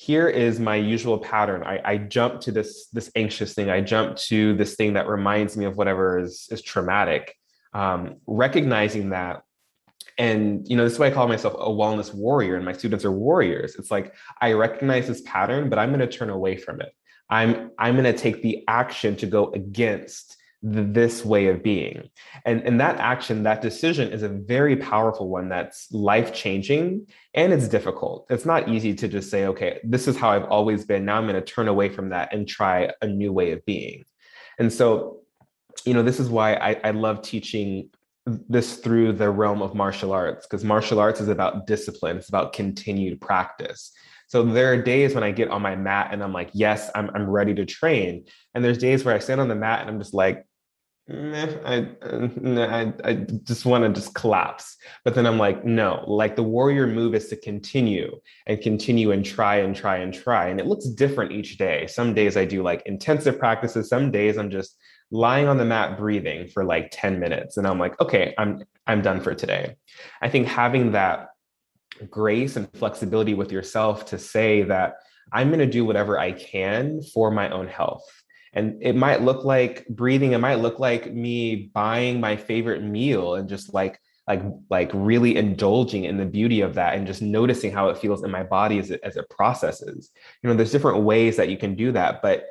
here 0.00 0.28
is 0.28 0.60
my 0.60 0.76
usual 0.76 1.18
pattern. 1.18 1.64
I, 1.64 1.80
I 1.84 1.98
jump 1.98 2.40
to 2.42 2.52
this 2.52 2.86
this 2.90 3.10
anxious 3.16 3.54
thing. 3.54 3.68
I 3.68 3.80
jump 3.80 4.16
to 4.28 4.54
this 4.54 4.76
thing 4.76 4.92
that 4.92 5.08
reminds 5.08 5.56
me 5.56 5.64
of 5.64 5.76
whatever 5.76 6.20
is 6.20 6.46
is 6.52 6.62
traumatic. 6.62 7.34
Um, 7.74 8.18
recognizing 8.24 9.10
that, 9.10 9.42
and 10.16 10.64
you 10.68 10.76
know, 10.76 10.84
this 10.84 10.92
is 10.92 10.98
why 11.00 11.08
I 11.08 11.10
call 11.10 11.26
myself 11.26 11.54
a 11.54 11.68
wellness 11.68 12.14
warrior, 12.14 12.54
and 12.54 12.64
my 12.64 12.74
students 12.74 13.04
are 13.04 13.10
warriors. 13.10 13.74
It's 13.74 13.90
like 13.90 14.14
I 14.40 14.52
recognize 14.52 15.08
this 15.08 15.22
pattern, 15.22 15.68
but 15.68 15.80
I'm 15.80 15.88
going 15.88 15.98
to 15.98 16.06
turn 16.06 16.30
away 16.30 16.56
from 16.56 16.80
it. 16.80 16.92
I'm 17.28 17.72
I'm 17.76 17.96
going 17.96 18.04
to 18.04 18.16
take 18.16 18.40
the 18.40 18.62
action 18.68 19.16
to 19.16 19.26
go 19.26 19.50
against 19.50 20.36
this 20.62 21.24
way 21.24 21.46
of 21.48 21.62
being. 21.62 22.08
And, 22.44 22.62
and 22.62 22.80
that 22.80 22.98
action, 22.98 23.44
that 23.44 23.62
decision 23.62 24.12
is 24.12 24.22
a 24.22 24.28
very 24.28 24.76
powerful 24.76 25.28
one 25.28 25.48
that's 25.48 25.90
life 25.92 26.34
changing 26.34 27.06
and 27.34 27.52
it's 27.52 27.68
difficult. 27.68 28.26
It's 28.28 28.44
not 28.44 28.68
easy 28.68 28.94
to 28.94 29.08
just 29.08 29.30
say, 29.30 29.46
okay, 29.46 29.78
this 29.84 30.08
is 30.08 30.16
how 30.16 30.30
I've 30.30 30.46
always 30.46 30.84
been. 30.84 31.04
Now 31.04 31.16
I'm 31.16 31.28
going 31.28 31.36
to 31.36 31.40
turn 31.40 31.68
away 31.68 31.88
from 31.88 32.08
that 32.08 32.34
and 32.34 32.48
try 32.48 32.90
a 33.00 33.06
new 33.06 33.32
way 33.32 33.52
of 33.52 33.64
being. 33.66 34.04
And 34.58 34.72
so, 34.72 35.20
you 35.84 35.94
know, 35.94 36.02
this 36.02 36.18
is 36.18 36.28
why 36.28 36.54
I, 36.54 36.80
I 36.82 36.90
love 36.90 37.22
teaching 37.22 37.90
this 38.48 38.78
through 38.78 39.12
the 39.12 39.30
realm 39.30 39.62
of 39.62 39.74
martial 39.74 40.12
arts, 40.12 40.46
because 40.46 40.64
martial 40.64 40.98
arts 40.98 41.20
is 41.20 41.28
about 41.28 41.66
discipline, 41.66 42.16
it's 42.16 42.28
about 42.28 42.52
continued 42.52 43.20
practice. 43.20 43.92
So 44.26 44.42
there 44.42 44.72
are 44.72 44.82
days 44.82 45.14
when 45.14 45.24
I 45.24 45.30
get 45.30 45.48
on 45.48 45.62
my 45.62 45.74
mat 45.74 46.10
and 46.12 46.22
I'm 46.22 46.34
like, 46.34 46.50
yes, 46.52 46.90
I'm, 46.94 47.10
I'm 47.14 47.30
ready 47.30 47.54
to 47.54 47.64
train. 47.64 48.26
And 48.54 48.62
there's 48.62 48.76
days 48.76 49.02
where 49.02 49.14
I 49.14 49.20
stand 49.20 49.40
on 49.40 49.48
the 49.48 49.54
mat 49.54 49.80
and 49.80 49.88
I'm 49.88 49.98
just 49.98 50.12
like, 50.12 50.44
I, 51.10 51.88
I, 52.04 52.92
I 53.04 53.14
just 53.44 53.64
want 53.64 53.84
to 53.84 53.98
just 53.98 54.14
collapse. 54.14 54.76
But 55.04 55.14
then 55.14 55.26
I'm 55.26 55.38
like, 55.38 55.64
no, 55.64 56.04
like 56.06 56.36
the 56.36 56.42
warrior 56.42 56.86
move 56.86 57.14
is 57.14 57.28
to 57.28 57.36
continue 57.36 58.20
and 58.46 58.60
continue 58.60 59.12
and 59.12 59.24
try 59.24 59.56
and 59.56 59.74
try 59.74 59.98
and 59.98 60.12
try. 60.12 60.48
And 60.48 60.60
it 60.60 60.66
looks 60.66 60.86
different 60.86 61.32
each 61.32 61.56
day. 61.56 61.86
Some 61.86 62.12
days 62.12 62.36
I 62.36 62.44
do 62.44 62.62
like 62.62 62.82
intensive 62.84 63.38
practices. 63.38 63.88
Some 63.88 64.10
days 64.10 64.36
I'm 64.36 64.50
just 64.50 64.76
lying 65.10 65.48
on 65.48 65.56
the 65.56 65.64
mat 65.64 65.96
breathing 65.96 66.48
for 66.48 66.64
like 66.64 66.90
10 66.92 67.18
minutes. 67.18 67.56
And 67.56 67.66
I'm 67.66 67.78
like, 67.78 67.98
okay, 68.00 68.34
I'm 68.36 68.62
I'm 68.86 69.00
done 69.00 69.20
for 69.20 69.34
today. 69.34 69.76
I 70.20 70.28
think 70.28 70.46
having 70.46 70.92
that 70.92 71.28
grace 72.10 72.56
and 72.56 72.70
flexibility 72.74 73.34
with 73.34 73.50
yourself 73.50 74.06
to 74.06 74.18
say 74.18 74.62
that 74.64 74.94
I'm 75.32 75.48
going 75.48 75.58
to 75.58 75.66
do 75.66 75.84
whatever 75.84 76.18
I 76.18 76.32
can 76.32 77.02
for 77.02 77.30
my 77.30 77.50
own 77.50 77.66
health 77.66 78.04
and 78.54 78.82
it 78.82 78.96
might 78.96 79.22
look 79.22 79.44
like 79.44 79.86
breathing 79.88 80.32
it 80.32 80.38
might 80.38 80.56
look 80.56 80.78
like 80.78 81.12
me 81.12 81.70
buying 81.74 82.20
my 82.20 82.36
favorite 82.36 82.82
meal 82.82 83.34
and 83.34 83.48
just 83.48 83.74
like 83.74 84.00
like 84.26 84.42
like 84.68 84.90
really 84.92 85.36
indulging 85.36 86.04
in 86.04 86.18
the 86.18 86.26
beauty 86.26 86.60
of 86.60 86.74
that 86.74 86.94
and 86.94 87.06
just 87.06 87.22
noticing 87.22 87.72
how 87.72 87.88
it 87.88 87.98
feels 87.98 88.22
in 88.22 88.30
my 88.30 88.42
body 88.42 88.78
as 88.78 88.90
it, 88.90 89.00
as 89.02 89.16
it 89.16 89.28
processes. 89.30 90.10
You 90.42 90.50
know 90.50 90.56
there's 90.56 90.72
different 90.72 91.02
ways 91.02 91.36
that 91.36 91.48
you 91.48 91.56
can 91.56 91.74
do 91.74 91.92
that 91.92 92.22
but 92.22 92.44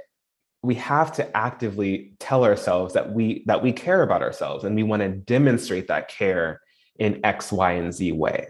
we 0.63 0.75
have 0.75 1.13
to 1.13 1.37
actively 1.37 2.13
tell 2.19 2.43
ourselves 2.43 2.93
that 2.95 3.13
we 3.13 3.43
that 3.45 3.61
we 3.61 3.71
care 3.71 4.01
about 4.01 4.23
ourselves 4.23 4.63
and 4.63 4.75
we 4.75 4.83
want 4.83 5.01
to 5.01 5.09
demonstrate 5.09 5.87
that 5.87 6.09
care 6.09 6.61
in 6.97 7.23
x 7.23 7.51
y 7.51 7.73
and 7.73 7.93
z 7.93 8.11
way. 8.11 8.47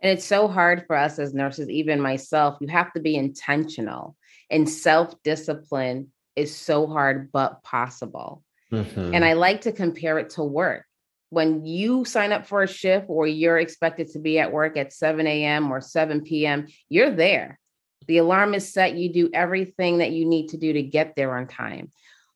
And 0.00 0.12
it's 0.12 0.24
so 0.24 0.46
hard 0.46 0.84
for 0.86 0.94
us 0.94 1.18
as 1.18 1.34
nurses 1.34 1.68
even 1.68 2.00
myself 2.00 2.58
you 2.60 2.68
have 2.68 2.92
to 2.92 3.00
be 3.00 3.16
intentional 3.16 4.16
and 4.50 4.68
self 4.68 5.14
discipline 5.22 6.12
is 6.34 6.54
so 6.54 6.86
hard, 6.86 7.32
but 7.32 7.62
possible. 7.62 8.42
Mm-hmm. 8.72 9.14
And 9.14 9.24
I 9.24 9.34
like 9.34 9.62
to 9.62 9.72
compare 9.72 10.18
it 10.18 10.30
to 10.30 10.42
work. 10.42 10.84
When 11.30 11.64
you 11.64 12.04
sign 12.04 12.32
up 12.32 12.46
for 12.46 12.62
a 12.62 12.68
shift 12.68 13.06
or 13.08 13.26
you're 13.26 13.58
expected 13.58 14.08
to 14.12 14.18
be 14.18 14.38
at 14.38 14.52
work 14.52 14.76
at 14.76 14.92
7 14.92 15.26
a.m. 15.26 15.72
or 15.72 15.80
7 15.80 16.22
p.m., 16.22 16.66
you're 16.88 17.10
there. 17.10 17.58
The 18.06 18.18
alarm 18.18 18.54
is 18.54 18.72
set. 18.72 18.94
You 18.94 19.12
do 19.12 19.30
everything 19.34 19.98
that 19.98 20.12
you 20.12 20.24
need 20.24 20.48
to 20.48 20.56
do 20.56 20.72
to 20.72 20.82
get 20.82 21.16
there 21.16 21.36
on 21.36 21.48
time. 21.48 21.90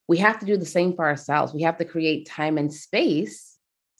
We 0.08 0.18
have 0.18 0.40
to 0.40 0.46
do 0.46 0.56
the 0.56 0.66
same 0.66 0.94
for 0.94 1.06
ourselves. 1.06 1.54
We 1.54 1.62
have 1.62 1.78
to 1.78 1.84
create 1.84 2.26
time 2.26 2.58
and 2.58 2.72
space 2.72 3.49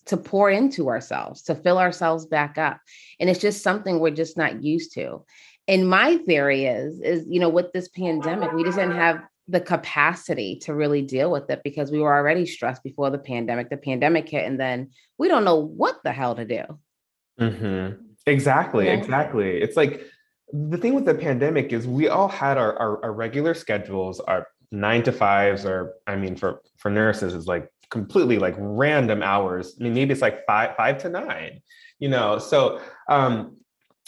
to 0.06 0.16
pour 0.16 0.50
into 0.50 0.88
ourselves, 0.88 1.42
to 1.42 1.54
fill 1.54 1.78
ourselves 1.78 2.26
back 2.26 2.58
up. 2.58 2.80
And 3.18 3.28
it's 3.28 3.40
just 3.40 3.62
something 3.62 3.98
we're 3.98 4.10
just 4.10 4.36
not 4.36 4.62
used 4.62 4.94
to 4.94 5.24
and 5.70 5.88
my 5.88 6.16
theory 6.18 6.66
is 6.66 7.00
is 7.00 7.26
you 7.28 7.40
know 7.40 7.48
with 7.48 7.72
this 7.72 7.88
pandemic 7.88 8.52
we 8.52 8.64
just 8.64 8.76
didn't 8.76 8.96
have 8.96 9.22
the 9.48 9.60
capacity 9.60 10.56
to 10.56 10.74
really 10.74 11.02
deal 11.02 11.30
with 11.30 11.48
it 11.50 11.60
because 11.64 11.90
we 11.90 11.98
were 11.98 12.14
already 12.14 12.44
stressed 12.44 12.82
before 12.82 13.10
the 13.10 13.18
pandemic 13.18 13.70
the 13.70 13.76
pandemic 13.76 14.28
hit 14.28 14.44
and 14.44 14.60
then 14.60 14.90
we 15.16 15.28
don't 15.28 15.44
know 15.44 15.56
what 15.56 15.96
the 16.04 16.12
hell 16.12 16.34
to 16.34 16.44
do 16.44 16.62
mm-hmm. 17.40 18.02
exactly 18.26 18.86
yeah. 18.86 18.92
exactly 18.92 19.60
it's 19.60 19.76
like 19.76 20.04
the 20.52 20.76
thing 20.76 20.94
with 20.94 21.04
the 21.04 21.14
pandemic 21.14 21.72
is 21.72 21.86
we 21.86 22.08
all 22.08 22.26
had 22.26 22.58
our, 22.58 22.76
our, 22.76 23.04
our 23.04 23.12
regular 23.12 23.54
schedules 23.54 24.18
our 24.20 24.48
nine 24.72 25.02
to 25.02 25.12
fives 25.12 25.64
or 25.64 25.94
i 26.06 26.16
mean 26.16 26.36
for 26.36 26.60
for 26.76 26.90
nurses 26.90 27.34
is 27.34 27.46
like 27.46 27.68
completely 27.90 28.38
like 28.38 28.54
random 28.58 29.22
hours 29.22 29.76
i 29.80 29.84
mean 29.84 29.94
maybe 29.94 30.12
it's 30.12 30.22
like 30.22 30.46
five 30.46 30.76
five 30.76 30.98
to 30.98 31.08
nine 31.08 31.60
you 31.98 32.08
know 32.08 32.38
so 32.38 32.80
um 33.08 33.56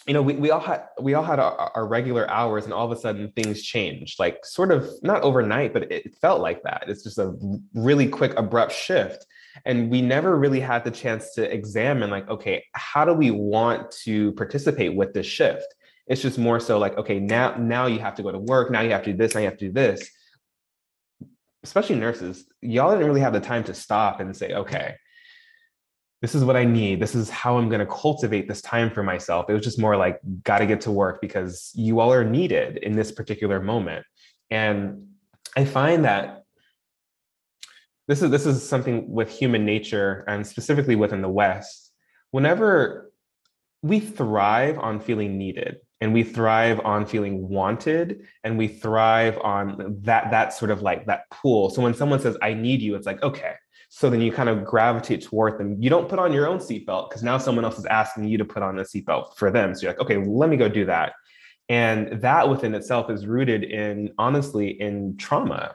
you 0.06 0.14
know, 0.14 0.22
we, 0.22 0.34
we 0.34 0.50
all 0.50 0.60
had 0.60 0.84
we 1.00 1.14
all 1.14 1.22
had 1.22 1.38
our, 1.38 1.70
our, 1.74 1.86
regular 1.86 2.28
hours, 2.28 2.64
and 2.64 2.72
all 2.72 2.90
of 2.90 2.96
a 2.96 3.00
sudden 3.00 3.30
things 3.36 3.62
changed, 3.62 4.18
like 4.18 4.44
sort 4.44 4.72
of 4.72 4.90
not 5.02 5.22
overnight, 5.22 5.72
but 5.72 5.90
it 5.92 6.14
felt 6.20 6.40
like 6.40 6.62
that. 6.64 6.84
It's 6.88 7.04
just 7.04 7.18
a 7.18 7.34
really 7.74 8.08
quick, 8.08 8.34
abrupt 8.36 8.72
shift, 8.72 9.24
and 9.64 9.90
we 9.90 10.02
never 10.02 10.36
really 10.36 10.58
had 10.58 10.84
the 10.84 10.90
chance 10.90 11.32
to 11.34 11.52
examine, 11.52 12.10
like, 12.10 12.28
okay, 12.28 12.64
how 12.74 13.04
do 13.04 13.12
we 13.12 13.30
want 13.30 13.92
to 14.02 14.32
participate 14.32 14.96
with 14.96 15.14
this 15.14 15.26
shift? 15.26 15.66
It's 16.08 16.20
just 16.20 16.38
more 16.38 16.58
so 16.58 16.78
like, 16.78 16.98
okay, 16.98 17.20
now 17.20 17.54
now 17.56 17.86
you 17.86 18.00
have 18.00 18.16
to 18.16 18.24
go 18.24 18.32
to 18.32 18.40
work, 18.40 18.72
now 18.72 18.80
you 18.80 18.90
have 18.90 19.04
to 19.04 19.12
do 19.12 19.16
this, 19.16 19.34
now 19.34 19.40
you 19.40 19.46
have 19.46 19.58
to 19.58 19.66
do 19.66 19.72
this. 19.72 20.08
Especially 21.64 21.96
nurses, 21.96 22.44
y'all 22.60 22.92
didn't 22.92 23.06
really 23.06 23.20
have 23.20 23.32
the 23.32 23.40
time 23.40 23.64
to 23.64 23.74
stop 23.74 24.20
and 24.20 24.36
say, 24.36 24.52
okay, 24.52 24.94
this 26.20 26.34
is 26.34 26.44
what 26.44 26.56
I 26.56 26.64
need. 26.64 27.00
This 27.00 27.14
is 27.14 27.28
how 27.28 27.58
I'm 27.58 27.68
going 27.68 27.80
to 27.80 27.86
cultivate 27.86 28.48
this 28.48 28.62
time 28.62 28.90
for 28.90 29.02
myself. 29.02 29.46
It 29.48 29.54
was 29.54 29.64
just 29.64 29.78
more 29.78 29.96
like, 29.96 30.20
got 30.44 30.58
to 30.58 30.66
get 30.66 30.80
to 30.82 30.90
work 30.90 31.20
because 31.20 31.72
you 31.74 32.00
all 32.00 32.12
are 32.12 32.24
needed 32.24 32.76
in 32.78 32.92
this 32.92 33.10
particular 33.10 33.60
moment. 33.60 34.06
And 34.50 35.08
I 35.56 35.64
find 35.64 36.04
that 36.04 36.44
this 38.08 38.22
is 38.22 38.30
this 38.30 38.46
is 38.46 38.66
something 38.68 39.10
with 39.10 39.30
human 39.30 39.64
nature 39.64 40.24
and 40.28 40.46
specifically 40.46 40.96
within 40.96 41.22
the 41.22 41.28
West. 41.28 41.92
Whenever 42.30 43.12
we 43.82 44.00
thrive 44.00 44.78
on 44.78 45.00
feeling 45.00 45.38
needed 45.38 45.78
and 46.02 46.12
we 46.12 46.24
thrive 46.24 46.80
on 46.84 47.06
feeling 47.06 47.48
wanted 47.48 48.26
and 48.42 48.58
we 48.58 48.66
thrive 48.66 49.38
on 49.38 50.00
that 50.02 50.32
that 50.32 50.52
sort 50.52 50.72
of 50.72 50.82
like 50.82 51.06
that 51.06 51.30
pool. 51.30 51.70
So 51.70 51.80
when 51.80 51.94
someone 51.94 52.18
says, 52.18 52.36
I 52.42 52.54
need 52.54 52.82
you, 52.82 52.96
it's 52.96 53.06
like, 53.06 53.22
okay, 53.22 53.54
so 53.88 54.10
then 54.10 54.20
you 54.20 54.32
kind 54.32 54.48
of 54.48 54.64
gravitate 54.64 55.22
toward 55.22 55.60
them. 55.60 55.80
You 55.80 55.90
don't 55.90 56.08
put 56.08 56.18
on 56.18 56.32
your 56.32 56.48
own 56.48 56.58
seatbelt 56.58 57.08
because 57.08 57.22
now 57.22 57.38
someone 57.38 57.64
else 57.64 57.78
is 57.78 57.86
asking 57.86 58.24
you 58.24 58.36
to 58.38 58.44
put 58.44 58.64
on 58.64 58.80
a 58.80 58.82
seatbelt 58.82 59.36
for 59.36 59.52
them. 59.52 59.76
So 59.76 59.82
you're 59.82 59.92
like, 59.92 60.00
okay, 60.00 60.16
let 60.16 60.50
me 60.50 60.56
go 60.56 60.68
do 60.68 60.84
that. 60.86 61.12
And 61.68 62.20
that 62.20 62.48
within 62.48 62.74
itself 62.74 63.08
is 63.08 63.24
rooted 63.24 63.62
in, 63.62 64.10
honestly, 64.18 64.80
in 64.80 65.16
trauma. 65.18 65.72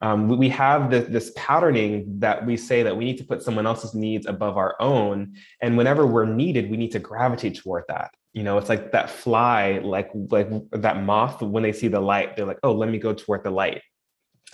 Um, 0.00 0.38
we 0.38 0.48
have 0.48 0.90
this, 0.90 1.06
this 1.08 1.32
patterning 1.36 2.20
that 2.20 2.46
we 2.46 2.56
say 2.56 2.82
that 2.82 2.96
we 2.96 3.04
need 3.04 3.18
to 3.18 3.24
put 3.24 3.42
someone 3.42 3.66
else's 3.66 3.94
needs 3.94 4.26
above 4.26 4.56
our 4.56 4.74
own. 4.80 5.34
And 5.60 5.76
whenever 5.76 6.06
we're 6.06 6.24
needed, 6.24 6.70
we 6.70 6.78
need 6.78 6.92
to 6.92 6.98
gravitate 6.98 7.56
toward 7.56 7.84
that. 7.88 8.14
You 8.36 8.42
know 8.44 8.58
it's 8.58 8.68
like 8.68 8.92
that 8.92 9.10
fly 9.10 9.80
like 9.82 10.10
like 10.30 10.48
that 10.70 11.02
moth 11.02 11.42
when 11.42 11.62
they 11.62 11.72
see 11.72 11.88
the 11.88 12.00
light 12.00 12.36
they're 12.36 12.46
like 12.46 12.60
oh 12.62 12.72
let 12.72 12.88
me 12.88 12.98
go 12.98 13.12
toward 13.12 13.42
the 13.42 13.50
light 13.50 13.82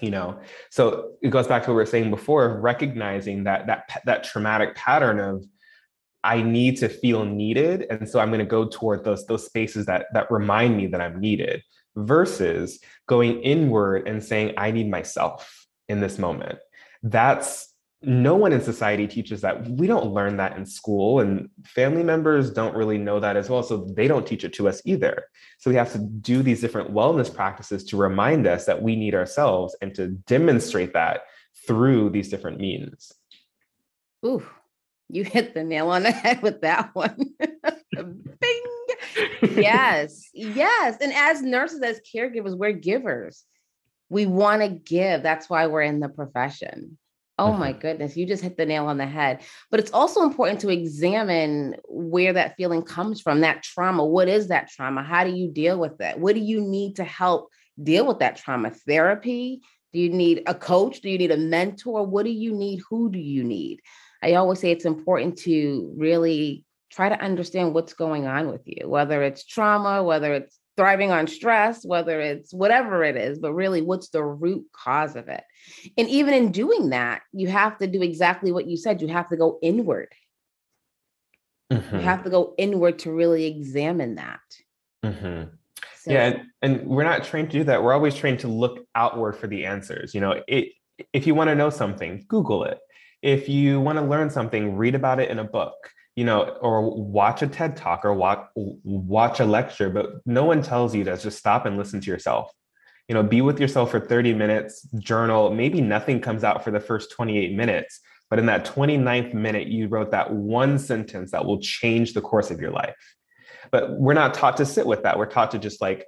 you 0.00 0.10
know? 0.10 0.40
So 0.70 1.12
it 1.22 1.28
goes 1.28 1.46
back 1.46 1.62
to 1.62 1.68
what 1.68 1.74
we 1.74 1.82
were 1.82 1.86
saying 1.86 2.08
before 2.08 2.46
of 2.46 2.62
recognizing 2.62 3.44
that 3.44 3.66
that 3.66 4.00
that 4.06 4.24
traumatic 4.24 4.74
pattern 4.74 5.20
of 5.20 5.44
i 6.24 6.40
need 6.40 6.78
to 6.78 6.88
feel 6.88 7.24
needed 7.24 7.86
and 7.90 8.08
so 8.08 8.18
i'm 8.18 8.30
going 8.30 8.38
to 8.38 8.46
go 8.46 8.66
toward 8.66 9.04
those 9.04 9.26
those 9.26 9.44
spaces 9.44 9.86
that 9.86 10.06
that 10.14 10.30
remind 10.30 10.76
me 10.76 10.86
that 10.86 11.00
i'm 11.00 11.20
needed 11.20 11.62
versus 11.96 12.80
going 13.06 13.40
inward 13.42 14.08
and 14.08 14.24
saying 14.24 14.54
i 14.56 14.70
need 14.70 14.90
myself 14.90 15.62
in 15.88 16.00
this 16.00 16.18
moment. 16.18 16.58
That's 17.02 17.71
no 18.02 18.34
one 18.34 18.52
in 18.52 18.60
society 18.60 19.06
teaches 19.06 19.40
that. 19.42 19.68
We 19.68 19.86
don't 19.86 20.12
learn 20.12 20.36
that 20.38 20.56
in 20.56 20.66
school, 20.66 21.20
and 21.20 21.48
family 21.64 22.02
members 22.02 22.50
don't 22.50 22.74
really 22.74 22.98
know 22.98 23.20
that 23.20 23.36
as 23.36 23.48
well. 23.48 23.62
So 23.62 23.86
they 23.96 24.08
don't 24.08 24.26
teach 24.26 24.44
it 24.44 24.52
to 24.54 24.68
us 24.68 24.82
either. 24.84 25.24
So 25.58 25.70
we 25.70 25.76
have 25.76 25.92
to 25.92 25.98
do 25.98 26.42
these 26.42 26.60
different 26.60 26.92
wellness 26.92 27.32
practices 27.32 27.84
to 27.84 27.96
remind 27.96 28.46
us 28.46 28.64
that 28.66 28.82
we 28.82 28.96
need 28.96 29.14
ourselves 29.14 29.76
and 29.80 29.94
to 29.94 30.08
demonstrate 30.08 30.92
that 30.94 31.22
through 31.66 32.10
these 32.10 32.28
different 32.28 32.58
means. 32.58 33.12
Ooh, 34.24 34.44
you 35.08 35.24
hit 35.24 35.54
the 35.54 35.62
nail 35.62 35.90
on 35.90 36.02
the 36.02 36.10
head 36.12 36.42
with 36.42 36.60
that 36.62 36.90
one. 36.94 37.16
Bing. 37.92 38.62
yes, 39.42 40.28
yes. 40.34 40.96
And 41.00 41.12
as 41.12 41.42
nurses, 41.42 41.82
as 41.82 42.00
caregivers, 42.14 42.56
we're 42.56 42.72
givers. 42.72 43.44
We 44.08 44.26
want 44.26 44.62
to 44.62 44.68
give. 44.68 45.22
That's 45.22 45.48
why 45.48 45.66
we're 45.68 45.82
in 45.82 46.00
the 46.00 46.08
profession. 46.08 46.98
Oh 47.42 47.52
my 47.52 47.70
mm-hmm. 47.70 47.80
goodness, 47.80 48.16
you 48.16 48.26
just 48.26 48.42
hit 48.42 48.56
the 48.56 48.66
nail 48.66 48.86
on 48.86 48.98
the 48.98 49.06
head. 49.06 49.42
But 49.70 49.80
it's 49.80 49.90
also 49.90 50.22
important 50.22 50.60
to 50.60 50.70
examine 50.70 51.76
where 51.88 52.32
that 52.34 52.56
feeling 52.56 52.82
comes 52.82 53.20
from, 53.20 53.40
that 53.40 53.62
trauma. 53.62 54.04
What 54.04 54.28
is 54.28 54.48
that 54.48 54.68
trauma? 54.68 55.02
How 55.02 55.24
do 55.24 55.30
you 55.30 55.48
deal 55.48 55.78
with 55.78 55.98
that? 55.98 56.18
What 56.18 56.34
do 56.34 56.40
you 56.40 56.60
need 56.60 56.96
to 56.96 57.04
help 57.04 57.50
deal 57.82 58.06
with 58.06 58.20
that 58.20 58.36
trauma? 58.36 58.70
Therapy? 58.70 59.62
Do 59.92 59.98
you 59.98 60.10
need 60.10 60.44
a 60.46 60.54
coach? 60.54 61.00
Do 61.00 61.10
you 61.10 61.18
need 61.18 61.32
a 61.32 61.36
mentor? 61.36 62.06
What 62.06 62.24
do 62.24 62.30
you 62.30 62.54
need? 62.54 62.80
Who 62.88 63.10
do 63.10 63.18
you 63.18 63.44
need? 63.44 63.80
I 64.22 64.34
always 64.34 64.60
say 64.60 64.70
it's 64.70 64.84
important 64.84 65.38
to 65.38 65.92
really 65.96 66.64
try 66.90 67.08
to 67.08 67.20
understand 67.20 67.74
what's 67.74 67.94
going 67.94 68.26
on 68.26 68.48
with 68.48 68.62
you, 68.66 68.88
whether 68.88 69.22
it's 69.22 69.44
trauma, 69.44 70.02
whether 70.02 70.32
it's 70.34 70.58
thriving 70.76 71.10
on 71.10 71.26
stress, 71.26 71.84
whether 71.84 72.20
it's 72.20 72.52
whatever 72.52 73.04
it 73.04 73.16
is, 73.16 73.38
but 73.38 73.52
really 73.52 73.82
what's 73.82 74.08
the 74.08 74.24
root 74.24 74.64
cause 74.72 75.16
of 75.16 75.28
it. 75.28 75.44
And 75.98 76.08
even 76.08 76.34
in 76.34 76.50
doing 76.50 76.90
that, 76.90 77.22
you 77.32 77.48
have 77.48 77.78
to 77.78 77.86
do 77.86 78.02
exactly 78.02 78.52
what 78.52 78.66
you 78.66 78.76
said. 78.76 79.02
You 79.02 79.08
have 79.08 79.28
to 79.28 79.36
go 79.36 79.58
inward. 79.62 80.12
Mm-hmm. 81.70 81.96
You 81.96 82.02
have 82.02 82.24
to 82.24 82.30
go 82.30 82.54
inward 82.58 82.98
to 83.00 83.12
really 83.12 83.46
examine 83.46 84.16
that. 84.16 84.40
Mm-hmm. 85.04 85.50
So, 85.98 86.10
yeah, 86.10 86.26
and, 86.26 86.42
and 86.62 86.86
we're 86.86 87.04
not 87.04 87.24
trained 87.24 87.50
to 87.50 87.58
do 87.58 87.64
that. 87.64 87.82
We're 87.82 87.92
always 87.92 88.14
trained 88.14 88.40
to 88.40 88.48
look 88.48 88.80
outward 88.94 89.36
for 89.36 89.46
the 89.46 89.66
answers. 89.66 90.14
You 90.14 90.20
know, 90.20 90.42
it, 90.48 90.68
if 91.12 91.26
you 91.26 91.34
want 91.34 91.48
to 91.48 91.54
know 91.54 91.70
something, 91.70 92.24
Google 92.28 92.64
it. 92.64 92.78
If 93.22 93.48
you 93.48 93.80
want 93.80 93.98
to 93.98 94.04
learn 94.04 94.30
something, 94.30 94.76
read 94.76 94.94
about 94.94 95.20
it 95.20 95.30
in 95.30 95.38
a 95.38 95.44
book 95.44 95.74
you 96.16 96.24
know, 96.24 96.42
or 96.60 96.90
watch 96.90 97.42
a 97.42 97.46
TED 97.46 97.76
talk 97.76 98.04
or 98.04 98.12
watch 98.12 98.46
watch 98.54 99.40
a 99.40 99.44
lecture, 99.44 99.88
but 99.88 100.06
no 100.26 100.44
one 100.44 100.62
tells 100.62 100.94
you 100.94 101.04
to 101.04 101.16
just 101.16 101.38
stop 101.38 101.64
and 101.66 101.76
listen 101.76 102.00
to 102.00 102.10
yourself. 102.10 102.50
You 103.08 103.14
know, 103.14 103.22
be 103.22 103.40
with 103.40 103.58
yourself 103.58 103.90
for 103.90 104.00
30 104.00 104.34
minutes, 104.34 104.82
journal. 104.98 105.52
Maybe 105.52 105.80
nothing 105.80 106.20
comes 106.20 106.44
out 106.44 106.62
for 106.62 106.70
the 106.70 106.80
first 106.80 107.10
28 107.12 107.54
minutes, 107.54 108.00
but 108.30 108.38
in 108.38 108.46
that 108.46 108.64
29th 108.64 109.34
minute, 109.34 109.68
you 109.68 109.88
wrote 109.88 110.10
that 110.10 110.32
one 110.32 110.78
sentence 110.78 111.32
that 111.32 111.44
will 111.44 111.60
change 111.60 112.12
the 112.12 112.20
course 112.20 112.50
of 112.50 112.60
your 112.60 112.70
life. 112.70 112.94
But 113.70 113.98
we're 113.98 114.14
not 114.14 114.34
taught 114.34 114.56
to 114.58 114.66
sit 114.66 114.86
with 114.86 115.02
that. 115.02 115.18
We're 115.18 115.26
taught 115.26 115.50
to 115.52 115.58
just 115.58 115.80
like 115.80 116.06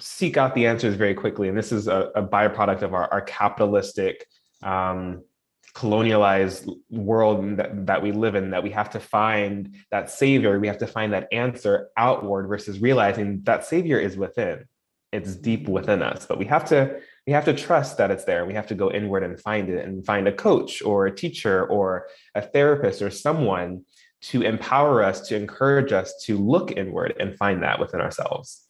seek 0.00 0.36
out 0.36 0.54
the 0.54 0.66
answers 0.66 0.94
very 0.94 1.14
quickly. 1.14 1.48
And 1.48 1.56
this 1.56 1.72
is 1.72 1.88
a, 1.88 2.10
a 2.14 2.22
byproduct 2.22 2.82
of 2.82 2.94
our, 2.94 3.10
our 3.10 3.22
capitalistic 3.22 4.26
um, 4.62 5.22
colonialized 5.76 6.74
world 6.88 7.58
that, 7.58 7.86
that 7.86 8.02
we 8.02 8.10
live 8.10 8.34
in 8.34 8.50
that 8.50 8.62
we 8.62 8.70
have 8.70 8.88
to 8.88 8.98
find 8.98 9.76
that 9.90 10.10
savior 10.10 10.58
we 10.58 10.66
have 10.66 10.78
to 10.78 10.86
find 10.86 11.12
that 11.12 11.28
answer 11.32 11.90
outward 11.98 12.48
versus 12.48 12.78
realizing 12.80 13.42
that 13.42 13.62
savior 13.66 13.98
is 13.98 14.16
within. 14.16 14.64
It's 15.12 15.36
deep 15.36 15.68
within 15.68 16.02
us 16.02 16.24
but 16.24 16.38
we 16.38 16.46
have 16.46 16.64
to 16.70 16.98
we 17.26 17.32
have 17.34 17.44
to 17.44 17.52
trust 17.52 17.98
that 17.98 18.10
it's 18.10 18.24
there. 18.24 18.46
We 18.46 18.54
have 18.54 18.68
to 18.68 18.74
go 18.74 18.90
inward 18.90 19.22
and 19.22 19.38
find 19.38 19.68
it 19.68 19.84
and 19.84 20.06
find 20.06 20.26
a 20.28 20.32
coach 20.32 20.80
or 20.80 21.06
a 21.06 21.14
teacher 21.14 21.66
or 21.66 22.06
a 22.34 22.40
therapist 22.40 23.02
or 23.02 23.10
someone 23.10 23.84
to 24.22 24.42
empower 24.42 25.02
us 25.02 25.28
to 25.28 25.36
encourage 25.36 25.92
us 25.92 26.14
to 26.24 26.38
look 26.38 26.72
inward 26.72 27.14
and 27.20 27.36
find 27.36 27.62
that 27.62 27.80
within 27.80 28.00
ourselves. 28.00 28.62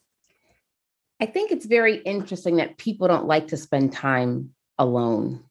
I 1.21 1.25
think 1.27 1.51
it's 1.51 1.65
very 1.65 1.97
interesting 1.97 2.57
that 2.57 2.77
people 2.77 3.07
don't 3.07 3.27
like 3.27 3.47
to 3.47 3.57
spend 3.57 3.93
time 3.93 4.53
alone 4.77 5.43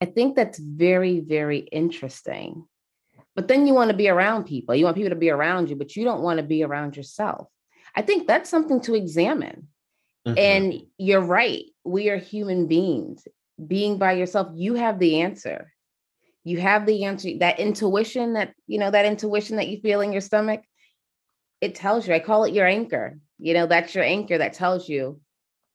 I 0.00 0.06
think 0.06 0.36
that's 0.36 0.58
very, 0.58 1.20
very 1.20 1.58
interesting. 1.58 2.66
But 3.34 3.48
then 3.48 3.66
you 3.66 3.74
want 3.74 3.90
to 3.90 3.96
be 3.96 4.08
around 4.08 4.44
people. 4.44 4.74
You 4.74 4.84
want 4.84 4.96
people 4.96 5.10
to 5.10 5.16
be 5.16 5.30
around 5.30 5.70
you, 5.70 5.76
but 5.76 5.96
you 5.96 6.04
don't 6.04 6.22
want 6.22 6.38
to 6.38 6.44
be 6.44 6.62
around 6.62 6.96
yourself. 6.96 7.48
I 7.94 8.02
think 8.02 8.26
that's 8.26 8.50
something 8.50 8.80
to 8.82 8.94
examine. 8.94 9.68
Mm-hmm. 10.26 10.38
And 10.38 10.82
you're 10.98 11.20
right. 11.20 11.64
We 11.84 12.10
are 12.10 12.16
human 12.16 12.66
beings. 12.66 13.26
Being 13.64 13.98
by 13.98 14.12
yourself, 14.12 14.48
you 14.54 14.74
have 14.74 14.98
the 14.98 15.20
answer. 15.20 15.72
You 16.44 16.60
have 16.60 16.86
the 16.86 17.04
answer. 17.04 17.30
That 17.38 17.60
intuition 17.60 18.34
that, 18.34 18.54
you 18.66 18.78
know, 18.78 18.90
that 18.90 19.06
intuition 19.06 19.56
that 19.56 19.68
you 19.68 19.80
feel 19.80 20.00
in 20.00 20.12
your 20.12 20.20
stomach, 20.20 20.62
it 21.60 21.74
tells 21.74 22.06
you. 22.06 22.14
I 22.14 22.20
call 22.20 22.44
it 22.44 22.54
your 22.54 22.66
anchor. 22.66 23.18
You 23.38 23.54
know, 23.54 23.66
that's 23.66 23.94
your 23.94 24.04
anchor 24.04 24.38
that 24.38 24.54
tells 24.54 24.88
you 24.88 25.20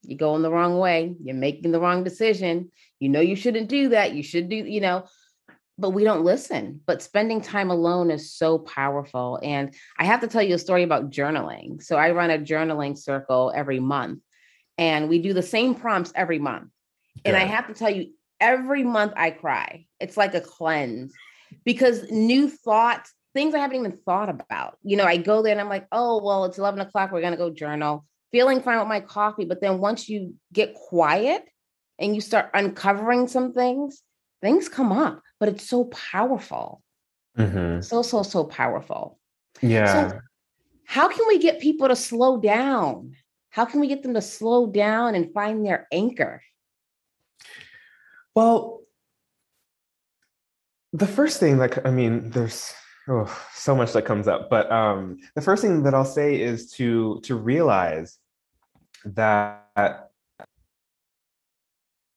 you're 0.03 0.17
going 0.17 0.41
the 0.41 0.51
wrong 0.51 0.79
way. 0.79 1.15
You're 1.23 1.35
making 1.35 1.71
the 1.71 1.79
wrong 1.79 2.03
decision. 2.03 2.71
You 2.99 3.09
know, 3.09 3.21
you 3.21 3.35
shouldn't 3.35 3.69
do 3.69 3.89
that. 3.89 4.13
You 4.13 4.23
should 4.23 4.49
do, 4.49 4.55
you 4.55 4.81
know, 4.81 5.05
but 5.77 5.91
we 5.91 6.03
don't 6.03 6.23
listen. 6.23 6.81
But 6.85 7.01
spending 7.01 7.41
time 7.41 7.69
alone 7.69 8.11
is 8.11 8.33
so 8.33 8.59
powerful. 8.59 9.39
And 9.43 9.73
I 9.97 10.05
have 10.05 10.21
to 10.21 10.27
tell 10.27 10.43
you 10.43 10.55
a 10.55 10.59
story 10.59 10.83
about 10.83 11.09
journaling. 11.09 11.81
So 11.81 11.95
I 11.95 12.11
run 12.11 12.29
a 12.31 12.37
journaling 12.37 12.97
circle 12.97 13.51
every 13.55 13.79
month, 13.79 14.21
and 14.77 15.09
we 15.09 15.19
do 15.19 15.33
the 15.33 15.41
same 15.41 15.75
prompts 15.75 16.11
every 16.15 16.39
month. 16.39 16.69
And 17.25 17.35
I 17.35 17.41
have 17.41 17.67
to 17.67 17.73
tell 17.73 17.89
you, 17.89 18.11
every 18.39 18.83
month 18.83 19.13
I 19.15 19.31
cry. 19.31 19.85
It's 19.99 20.17
like 20.17 20.33
a 20.33 20.41
cleanse 20.41 21.13
because 21.65 22.09
new 22.09 22.49
thoughts, 22.49 23.13
things 23.33 23.53
I 23.53 23.59
haven't 23.59 23.77
even 23.77 23.97
thought 23.97 24.29
about. 24.29 24.77
You 24.83 24.97
know, 24.97 25.03
I 25.03 25.17
go 25.17 25.41
there 25.41 25.51
and 25.51 25.59
I'm 25.59 25.69
like, 25.69 25.87
oh, 25.91 26.23
well, 26.23 26.45
it's 26.45 26.57
11 26.57 26.79
o'clock. 26.79 27.11
We're 27.11 27.21
going 27.21 27.33
to 27.33 27.37
go 27.37 27.49
journal 27.49 28.05
feeling 28.31 28.61
fine 28.61 28.79
with 28.79 28.87
my 28.87 29.01
coffee. 29.01 29.45
But 29.45 29.61
then 29.61 29.79
once 29.79 30.09
you 30.09 30.35
get 30.53 30.73
quiet 30.73 31.43
and 31.97 32.15
you 32.15 32.21
start 32.21 32.49
uncovering 32.53 33.27
some 33.27 33.53
things, 33.53 34.01
things 34.41 34.69
come 34.69 34.91
up, 34.91 35.21
but 35.39 35.49
it's 35.49 35.67
so 35.67 35.85
powerful. 35.85 36.81
Mm-hmm. 37.37 37.81
So, 37.81 38.01
so, 38.01 38.23
so 38.23 38.43
powerful. 38.43 39.19
Yeah. 39.61 40.09
So 40.09 40.19
how 40.85 41.09
can 41.09 41.27
we 41.27 41.39
get 41.39 41.59
people 41.59 41.87
to 41.87 41.95
slow 41.95 42.39
down? 42.39 43.15
How 43.49 43.65
can 43.65 43.79
we 43.79 43.87
get 43.87 44.03
them 44.03 44.13
to 44.13 44.21
slow 44.21 44.67
down 44.67 45.15
and 45.15 45.33
find 45.33 45.65
their 45.65 45.87
anchor? 45.91 46.41
Well, 48.35 48.81
the 50.93 51.07
first 51.07 51.39
thing, 51.39 51.57
like, 51.57 51.85
I 51.85 51.91
mean, 51.91 52.29
there's 52.29 52.73
oh, 53.07 53.43
so 53.53 53.75
much 53.75 53.93
that 53.93 54.05
comes 54.05 54.27
up. 54.27 54.49
But 54.49 54.71
um, 54.71 55.17
the 55.35 55.41
first 55.41 55.61
thing 55.61 55.83
that 55.83 55.93
I'll 55.93 56.05
say 56.05 56.39
is 56.39 56.71
to 56.73 57.19
to 57.23 57.35
realize 57.35 58.18
that 59.05 60.09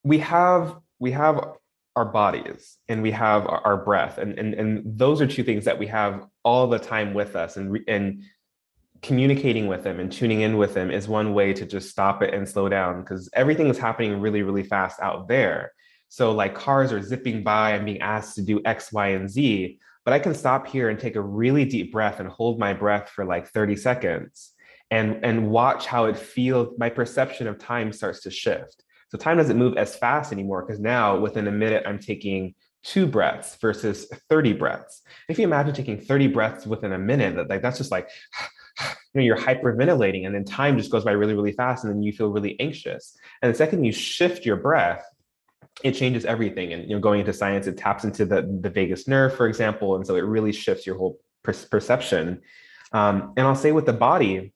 we 0.04 0.18
have 0.18 0.76
we 0.98 1.12
have 1.12 1.56
our 1.94 2.04
bodies 2.06 2.78
and 2.88 3.02
we 3.02 3.10
have 3.10 3.46
our, 3.46 3.60
our 3.64 3.76
breath, 3.76 4.18
and, 4.18 4.38
and 4.38 4.54
and 4.54 4.98
those 4.98 5.20
are 5.20 5.26
two 5.26 5.44
things 5.44 5.64
that 5.64 5.78
we 5.78 5.86
have 5.86 6.26
all 6.44 6.66
the 6.66 6.78
time 6.78 7.14
with 7.14 7.36
us, 7.36 7.56
and 7.56 7.78
and 7.88 8.22
communicating 9.02 9.66
with 9.66 9.82
them 9.82 9.98
and 9.98 10.12
tuning 10.12 10.42
in 10.42 10.56
with 10.56 10.74
them 10.74 10.88
is 10.88 11.08
one 11.08 11.34
way 11.34 11.52
to 11.52 11.66
just 11.66 11.90
stop 11.90 12.22
it 12.22 12.32
and 12.32 12.48
slow 12.48 12.68
down 12.68 13.00
because 13.00 13.28
everything 13.34 13.66
is 13.66 13.76
happening 13.76 14.20
really 14.20 14.42
really 14.42 14.62
fast 14.62 15.00
out 15.00 15.28
there. 15.28 15.72
So 16.08 16.32
like 16.32 16.54
cars 16.54 16.92
are 16.92 17.02
zipping 17.02 17.42
by 17.42 17.72
and 17.72 17.86
being 17.86 18.00
asked 18.00 18.36
to 18.36 18.42
do 18.42 18.60
X, 18.64 18.92
Y, 18.92 19.08
and 19.08 19.28
Z 19.28 19.78
but 20.04 20.14
I 20.14 20.18
can 20.18 20.34
stop 20.34 20.66
here 20.66 20.88
and 20.88 20.98
take 20.98 21.16
a 21.16 21.20
really 21.20 21.64
deep 21.64 21.92
breath 21.92 22.20
and 22.20 22.28
hold 22.28 22.58
my 22.58 22.72
breath 22.72 23.08
for 23.08 23.24
like 23.24 23.48
30 23.48 23.76
seconds 23.76 24.52
and, 24.92 25.24
and 25.24 25.50
watch 25.50 25.86
how 25.86 26.04
it 26.04 26.18
feels. 26.18 26.68
My 26.78 26.90
perception 26.90 27.48
of 27.48 27.58
time 27.58 27.92
starts 27.92 28.20
to 28.20 28.30
shift. 28.30 28.84
So 29.08 29.16
time 29.16 29.38
doesn't 29.38 29.58
move 29.58 29.76
as 29.78 29.96
fast 29.96 30.32
anymore 30.32 30.64
because 30.64 30.80
now 30.80 31.18
within 31.18 31.48
a 31.48 31.50
minute, 31.50 31.82
I'm 31.86 31.98
taking 31.98 32.54
two 32.84 33.06
breaths 33.06 33.56
versus 33.56 34.06
30 34.28 34.52
breaths. 34.52 35.00
If 35.30 35.38
you 35.38 35.44
imagine 35.44 35.74
taking 35.74 35.98
30 35.98 36.28
breaths 36.28 36.66
within 36.66 36.92
a 36.92 36.98
minute, 36.98 37.36
that 37.36 37.48
like 37.48 37.62
that's 37.62 37.78
just 37.78 37.90
like 37.90 38.10
you 38.80 38.86
know 39.14 39.22
you're 39.22 39.36
hyperventilating 39.36 40.26
and 40.26 40.34
then 40.34 40.44
time 40.44 40.76
just 40.76 40.90
goes 40.90 41.04
by 41.04 41.12
really 41.12 41.34
really 41.34 41.52
fast 41.52 41.84
and 41.84 41.92
then 41.92 42.02
you 42.02 42.12
feel 42.12 42.28
really 42.28 42.58
anxious. 42.60 43.16
And 43.40 43.52
the 43.52 43.56
second 43.56 43.84
you 43.84 43.92
shift 43.92 44.44
your 44.44 44.56
breath, 44.56 45.04
it 45.82 45.92
changes 45.92 46.26
everything. 46.26 46.74
And 46.74 46.82
you 46.82 46.96
know, 46.96 47.00
going 47.00 47.20
into 47.20 47.32
science, 47.32 47.66
it 47.66 47.78
taps 47.78 48.04
into 48.04 48.26
the 48.26 48.42
the 48.60 48.68
vagus 48.68 49.08
nerve, 49.08 49.34
for 49.34 49.46
example, 49.46 49.96
and 49.96 50.06
so 50.06 50.16
it 50.16 50.20
really 50.20 50.52
shifts 50.52 50.86
your 50.86 50.98
whole 50.98 51.18
per- 51.42 51.54
perception. 51.70 52.42
Um, 52.92 53.32
and 53.38 53.46
I'll 53.46 53.54
say 53.54 53.72
with 53.72 53.86
the 53.86 53.94
body, 53.94 54.52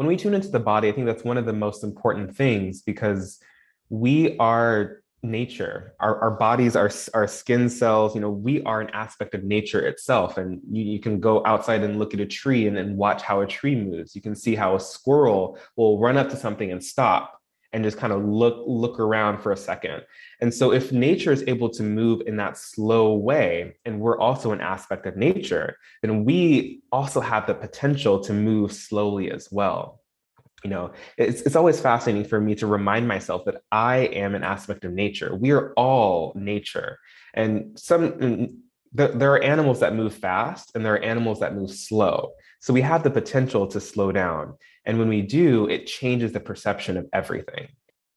when 0.00 0.06
we 0.06 0.16
tune 0.16 0.32
into 0.32 0.48
the 0.48 0.58
body, 0.58 0.88
I 0.88 0.92
think 0.92 1.06
that's 1.06 1.24
one 1.24 1.36
of 1.36 1.44
the 1.44 1.52
most 1.52 1.84
important 1.84 2.34
things 2.34 2.80
because 2.80 3.38
we 3.90 4.34
are 4.38 5.02
nature. 5.22 5.94
Our, 6.00 6.18
our 6.20 6.30
bodies, 6.30 6.74
our, 6.74 6.90
our 7.12 7.26
skin 7.26 7.68
cells, 7.68 8.14
you 8.14 8.22
know, 8.22 8.30
we 8.30 8.62
are 8.62 8.80
an 8.80 8.88
aspect 8.94 9.34
of 9.34 9.44
nature 9.44 9.86
itself. 9.86 10.38
And 10.38 10.62
you, 10.70 10.84
you 10.84 11.00
can 11.00 11.20
go 11.20 11.44
outside 11.44 11.82
and 11.82 11.98
look 11.98 12.14
at 12.14 12.20
a 12.20 12.24
tree 12.24 12.66
and, 12.66 12.78
and 12.78 12.96
watch 12.96 13.20
how 13.20 13.42
a 13.42 13.46
tree 13.46 13.74
moves. 13.74 14.16
You 14.16 14.22
can 14.22 14.34
see 14.34 14.54
how 14.54 14.74
a 14.74 14.80
squirrel 14.80 15.58
will 15.76 15.98
run 15.98 16.16
up 16.16 16.30
to 16.30 16.36
something 16.36 16.72
and 16.72 16.82
stop 16.82 17.38
and 17.72 17.84
just 17.84 17.98
kind 17.98 18.12
of 18.12 18.24
look 18.24 18.62
look 18.66 18.98
around 18.98 19.38
for 19.38 19.52
a 19.52 19.56
second. 19.56 20.02
And 20.40 20.52
so 20.52 20.72
if 20.72 20.92
nature 20.92 21.32
is 21.32 21.44
able 21.46 21.70
to 21.70 21.82
move 21.82 22.22
in 22.26 22.36
that 22.36 22.58
slow 22.58 23.14
way 23.14 23.76
and 23.84 24.00
we're 24.00 24.18
also 24.18 24.52
an 24.52 24.60
aspect 24.60 25.06
of 25.06 25.16
nature, 25.16 25.76
then 26.02 26.24
we 26.24 26.82
also 26.90 27.20
have 27.20 27.46
the 27.46 27.54
potential 27.54 28.20
to 28.20 28.32
move 28.32 28.72
slowly 28.72 29.30
as 29.30 29.48
well. 29.50 30.00
You 30.64 30.70
know, 30.70 30.92
it's, 31.16 31.40
it's 31.42 31.56
always 31.56 31.80
fascinating 31.80 32.28
for 32.28 32.40
me 32.40 32.54
to 32.56 32.66
remind 32.66 33.08
myself 33.08 33.44
that 33.46 33.62
I 33.72 33.98
am 33.98 34.34
an 34.34 34.42
aspect 34.42 34.84
of 34.84 34.92
nature. 34.92 35.34
We 35.34 35.52
are 35.52 35.72
all 35.74 36.32
nature. 36.34 36.98
And 37.32 37.78
some 37.78 38.62
there 38.92 39.32
are 39.32 39.42
animals 39.42 39.80
that 39.80 39.94
move 39.94 40.14
fast 40.14 40.72
and 40.74 40.84
there 40.84 40.94
are 40.94 41.02
animals 41.02 41.40
that 41.40 41.54
move 41.54 41.70
slow. 41.70 42.32
So 42.60 42.72
we 42.72 42.80
have 42.80 43.02
the 43.02 43.10
potential 43.10 43.66
to 43.68 43.80
slow 43.80 44.12
down. 44.12 44.54
And 44.84 44.98
when 44.98 45.08
we 45.08 45.22
do, 45.22 45.68
it 45.68 45.86
changes 45.86 46.32
the 46.32 46.40
perception 46.40 46.96
of 46.96 47.06
everything. 47.12 47.68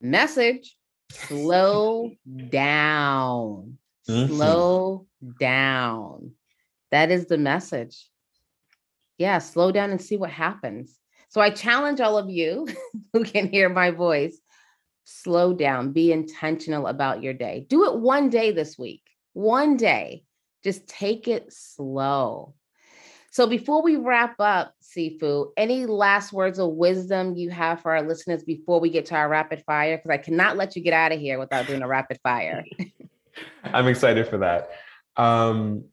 Message 0.02 0.76
slow 1.12 2.12
down. 2.50 3.78
Mm-hmm. 4.10 4.34
Slow 4.34 5.08
down. 5.40 6.32
That 6.92 7.12
is 7.12 7.28
the 7.28 7.38
message. 7.38 8.10
Yeah, 9.18 9.38
slow 9.38 9.72
down 9.72 9.92
and 9.92 10.02
see 10.02 10.18
what 10.18 10.32
happens. 10.32 10.98
So 11.30 11.40
I 11.40 11.52
challenge 11.52 12.02
all 12.02 12.18
of 12.18 12.30
you 12.30 12.68
who 13.14 13.24
can 13.24 13.48
hear 13.48 13.70
my 13.70 13.92
voice 13.92 14.40
slow 15.06 15.54
down, 15.54 15.92
be 15.92 16.12
intentional 16.12 16.88
about 16.88 17.22
your 17.22 17.34
day. 17.34 17.66
Do 17.70 17.86
it 17.86 18.00
one 18.00 18.30
day 18.30 18.52
this 18.52 18.78
week, 18.78 19.04
one 19.34 19.78
day. 19.78 20.24
Just 20.64 20.88
take 20.88 21.28
it 21.28 21.52
slow. 21.52 22.54
So 23.32 23.48
before 23.48 23.82
we 23.82 23.96
wrap 23.96 24.36
up, 24.40 24.74
Sifu, 24.84 25.52
any 25.58 25.88
last 25.88 26.32
words 26.32 26.60
of 26.60 26.72
wisdom 26.74 27.36
you 27.36 27.50
have 27.50 27.82
for 27.82 27.96
our 27.96 28.04
listeners 28.04 28.44
before 28.44 28.80
we 28.80 28.92
get 28.92 29.08
to 29.08 29.16
our 29.16 29.28
rapid 29.28 29.64
fire? 29.66 29.98
Because 29.98 30.12
I 30.12 30.18
cannot 30.18 30.56
let 30.56 30.76
you 30.76 30.84
get 30.84 30.94
out 30.94 31.12
of 31.12 31.20
here 31.20 31.40
without 31.40 31.66
doing 31.66 31.82
a 31.82 31.88
rapid 31.88 32.20
fire. 32.22 32.64
I'm 33.64 33.88
excited 33.88 34.28
for 34.28 34.38
that. 34.40 34.72
Um, 35.18 35.86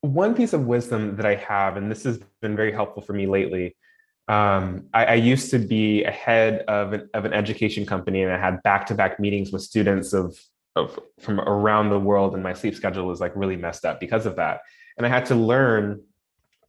one 0.00 0.34
piece 0.34 0.52
of 0.52 0.66
wisdom 0.66 1.16
that 1.16 1.26
I 1.26 1.36
have, 1.36 1.76
and 1.76 1.90
this 1.90 2.04
has 2.04 2.20
been 2.40 2.56
very 2.56 2.72
helpful 2.72 3.02
for 3.02 3.12
me 3.12 3.26
lately. 3.26 3.76
Um, 4.28 4.88
I, 4.92 5.04
I, 5.04 5.14
used 5.14 5.50
to 5.52 5.58
be 5.58 6.02
a 6.02 6.10
head 6.10 6.64
of 6.66 6.92
an, 6.92 7.08
of 7.14 7.24
an 7.24 7.32
education 7.32 7.86
company, 7.86 8.22
and 8.22 8.32
I 8.32 8.38
had 8.38 8.60
back-to-back 8.64 9.20
meetings 9.20 9.52
with 9.52 9.62
students 9.62 10.12
of, 10.12 10.36
of 10.76 10.98
from 11.20 11.40
around 11.40 11.90
the 11.90 11.98
world, 11.98 12.34
and 12.34 12.42
my 12.42 12.52
sleep 12.52 12.74
schedule 12.74 13.06
was 13.06 13.20
like 13.20 13.34
really 13.34 13.56
messed 13.56 13.84
up 13.84 13.98
because 13.98 14.26
of 14.26 14.36
that. 14.36 14.60
And 14.96 15.06
I 15.06 15.08
had 15.08 15.26
to 15.26 15.34
learn 15.34 16.02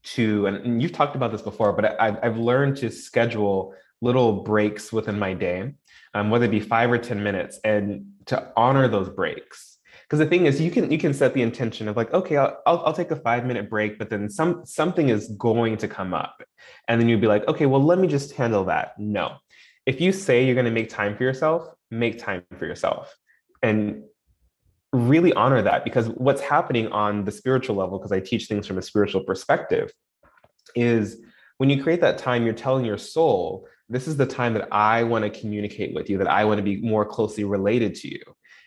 to, 0.04 0.48
and 0.48 0.82
you've 0.82 0.94
talked 0.94 1.16
about 1.16 1.32
this 1.32 1.42
before, 1.42 1.74
but 1.74 2.00
I've, 2.00 2.18
I've 2.24 2.38
learned 2.38 2.78
to 2.78 2.90
schedule 2.90 3.74
little 4.02 4.44
breaks 4.44 4.94
within 4.94 5.20
my 5.20 5.34
day, 5.34 5.74
um, 6.14 6.30
whether 6.30 6.46
it 6.46 6.52
be 6.52 6.60
five 6.60 6.92
or 6.92 6.98
10 6.98 7.22
minutes, 7.22 7.60
and 7.64 8.06
to 8.28 8.52
honor 8.56 8.88
those 8.88 9.10
breaks. 9.10 9.78
Because 10.04 10.20
the 10.20 10.26
thing 10.26 10.46
is, 10.46 10.62
you 10.62 10.72
can 10.72 10.90
you 10.90 10.98
can 10.98 11.14
set 11.14 11.34
the 11.34 11.42
intention 11.42 11.90
of 11.90 11.98
like, 11.98 12.14
okay, 12.14 12.38
I'll, 12.38 12.62
I'll, 12.66 12.86
I'll 12.86 12.94
take 12.94 13.12
a 13.12 13.18
five 13.18 13.46
minute 13.46 13.70
break, 13.70 14.00
but 14.00 14.10
then 14.10 14.30
some 14.30 14.66
something 14.66 15.10
is 15.10 15.28
going 15.38 15.76
to 15.78 15.88
come 15.90 16.14
up, 16.14 16.42
and 16.88 17.02
then 17.02 17.10
you'd 17.10 17.20
be 17.20 17.28
like, 17.28 17.46
okay, 17.50 17.66
well, 17.66 17.84
let 17.84 18.00
me 18.00 18.08
just 18.08 18.32
handle 18.32 18.64
that. 18.66 18.98
No, 18.98 19.36
if 19.86 20.00
you 20.00 20.14
say 20.14 20.46
you're 20.46 20.56
going 20.56 20.66
to 20.66 20.72
make 20.72 20.88
time 20.88 21.18
for 21.18 21.24
yourself, 21.24 21.68
make 21.92 22.20
time 22.20 22.44
for 22.58 22.66
yourself, 22.66 23.14
and 23.62 24.04
really 24.94 25.34
honor 25.34 25.62
that 25.62 25.84
because 25.84 26.08
what's 26.10 26.42
happening 26.42 26.88
on 26.88 27.26
the 27.26 27.32
spiritual 27.32 27.76
level, 27.76 27.98
because 27.98 28.12
I 28.12 28.20
teach 28.20 28.48
things 28.48 28.66
from 28.66 28.78
a 28.78 28.82
spiritual 28.82 29.24
perspective, 29.24 29.92
is 30.76 31.18
when 31.58 31.70
you 31.70 31.82
create 31.82 32.02
that 32.02 32.18
time, 32.18 32.46
you're 32.46 32.54
telling 32.54 32.86
your 32.86 32.98
soul, 32.98 33.68
this 33.90 34.08
is 34.08 34.18
the 34.18 34.26
time 34.26 34.54
that 34.54 34.68
I 34.72 35.04
want 35.04 35.24
to 35.24 35.40
communicate 35.40 35.94
with 35.94 36.10
you, 36.10 36.18
that 36.20 36.28
I 36.28 36.46
want 36.46 36.58
to 36.58 36.64
be 36.64 36.82
more 36.82 37.06
closely 37.06 37.44
related 37.44 37.96
to 37.96 38.10
you. 38.10 38.22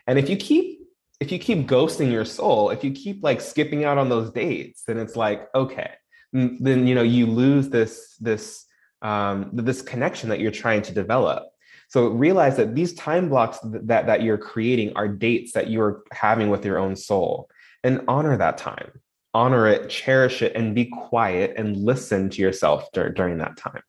And 0.07 0.19
if 0.19 0.29
you 0.29 0.37
keep 0.37 0.81
if 1.21 1.31
you 1.31 1.39
keep 1.39 1.69
ghosting 1.69 2.11
your 2.11 2.25
soul, 2.25 2.71
if 2.71 2.83
you 2.83 2.93
keep 2.93 3.23
like 3.23 3.43
skipping 3.43 3.85
out 3.85 3.99
on 3.99 4.09
those 4.09 4.31
dates, 4.31 4.85
then 4.87 4.97
it's 4.97 5.17
like, 5.17 5.49
okay, 5.55 5.91
then 6.33 6.87
you 6.87 6.95
know 6.95 7.03
you 7.03 7.27
lose 7.27 7.69
this 7.69 8.17
this 8.19 8.65
um, 9.03 9.51
this 9.53 9.83
connection 9.83 10.31
that 10.31 10.41
you're 10.41 10.51
trying 10.51 10.83
to 10.83 10.93
develop. 10.93 11.50
So 11.91 12.07
realize 12.07 12.57
that 12.57 12.77
these 12.77 12.95
time 12.95 13.29
blocks 13.29 13.59
that, 13.65 14.07
that 14.07 14.23
you're 14.23 14.39
creating 14.39 14.93
are 14.95 15.09
dates 15.09 15.53
that 15.53 15.71
you're 15.71 16.05
having 16.13 16.49
with 16.49 16.65
your 16.65 16.79
own 16.79 16.95
soul 16.95 17.51
and 17.83 18.03
honor 18.07 18.37
that 18.37 18.59
time. 18.59 18.93
Honor 19.35 19.67
it, 19.67 19.91
cherish 19.91 20.41
it, 20.41 20.55
and 20.55 20.75
be 20.75 20.87
quiet 20.87 21.55
and 21.57 21.77
listen 21.77 22.31
to 22.31 22.43
yourself 22.43 22.91
dur- 22.93 23.11
during 23.11 23.39
that 23.39 23.57
time. 23.57 23.83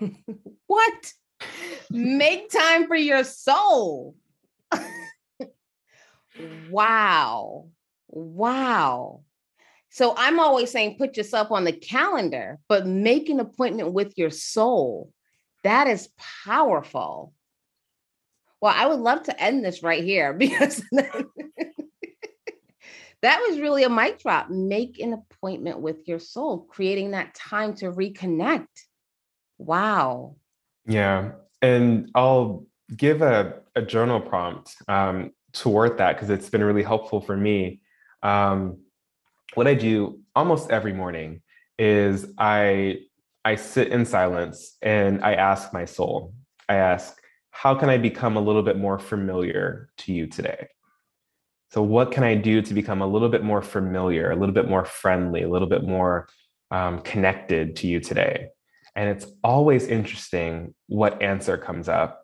what? 0.66 1.12
Make 1.90 2.50
time 2.50 2.88
for 2.88 2.96
your 2.96 3.22
soul. 3.22 4.16
wow. 6.68 7.68
Wow. 8.08 9.22
So 9.90 10.14
I'm 10.16 10.40
always 10.40 10.72
saying 10.72 10.96
put 10.98 11.16
yourself 11.16 11.52
on 11.52 11.62
the 11.62 11.72
calendar, 11.72 12.58
but 12.68 12.88
make 12.88 13.28
an 13.28 13.38
appointment 13.38 13.92
with 13.92 14.14
your 14.16 14.30
soul. 14.30 15.12
That 15.64 15.88
is 15.88 16.08
powerful. 16.44 17.32
Well, 18.60 18.74
I 18.74 18.86
would 18.86 19.00
love 19.00 19.24
to 19.24 19.42
end 19.42 19.64
this 19.64 19.82
right 19.82 20.04
here 20.04 20.32
because 20.38 20.82
that 20.92 21.24
was 23.22 23.58
really 23.58 23.84
a 23.84 23.90
mic 23.90 24.20
drop. 24.20 24.50
Make 24.50 25.00
an 25.00 25.14
appointment 25.14 25.80
with 25.80 26.06
your 26.06 26.18
soul, 26.18 26.60
creating 26.60 27.10
that 27.10 27.34
time 27.34 27.74
to 27.76 27.90
reconnect. 27.90 28.66
Wow. 29.58 30.36
Yeah. 30.86 31.32
And 31.62 32.10
I'll 32.14 32.66
give 32.94 33.22
a, 33.22 33.60
a 33.74 33.82
journal 33.82 34.20
prompt 34.20 34.76
um, 34.88 35.30
toward 35.52 35.98
that 35.98 36.14
because 36.14 36.28
it's 36.28 36.50
been 36.50 36.62
really 36.62 36.82
helpful 36.82 37.20
for 37.20 37.36
me. 37.36 37.80
Um, 38.22 38.78
what 39.54 39.66
I 39.66 39.74
do 39.74 40.20
almost 40.34 40.70
every 40.70 40.92
morning 40.92 41.42
is 41.78 42.26
I 42.36 43.00
I 43.44 43.56
sit 43.56 43.88
in 43.88 44.06
silence 44.06 44.76
and 44.80 45.22
I 45.22 45.34
ask 45.34 45.72
my 45.72 45.84
soul, 45.84 46.34
I 46.68 46.76
ask, 46.76 47.20
how 47.50 47.74
can 47.74 47.90
I 47.90 47.98
become 47.98 48.36
a 48.36 48.40
little 48.40 48.62
bit 48.62 48.78
more 48.78 48.98
familiar 48.98 49.90
to 49.98 50.12
you 50.12 50.26
today? 50.26 50.68
So, 51.70 51.82
what 51.82 52.10
can 52.10 52.24
I 52.24 52.36
do 52.36 52.62
to 52.62 52.74
become 52.74 53.02
a 53.02 53.06
little 53.06 53.28
bit 53.28 53.42
more 53.42 53.60
familiar, 53.60 54.30
a 54.30 54.36
little 54.36 54.54
bit 54.54 54.68
more 54.68 54.84
friendly, 54.84 55.42
a 55.42 55.48
little 55.48 55.68
bit 55.68 55.84
more 55.84 56.28
um, 56.70 57.00
connected 57.00 57.76
to 57.76 57.86
you 57.86 58.00
today? 58.00 58.48
And 58.96 59.08
it's 59.08 59.26
always 59.42 59.86
interesting 59.88 60.74
what 60.86 61.20
answer 61.20 61.58
comes 61.58 61.88
up. 61.88 62.22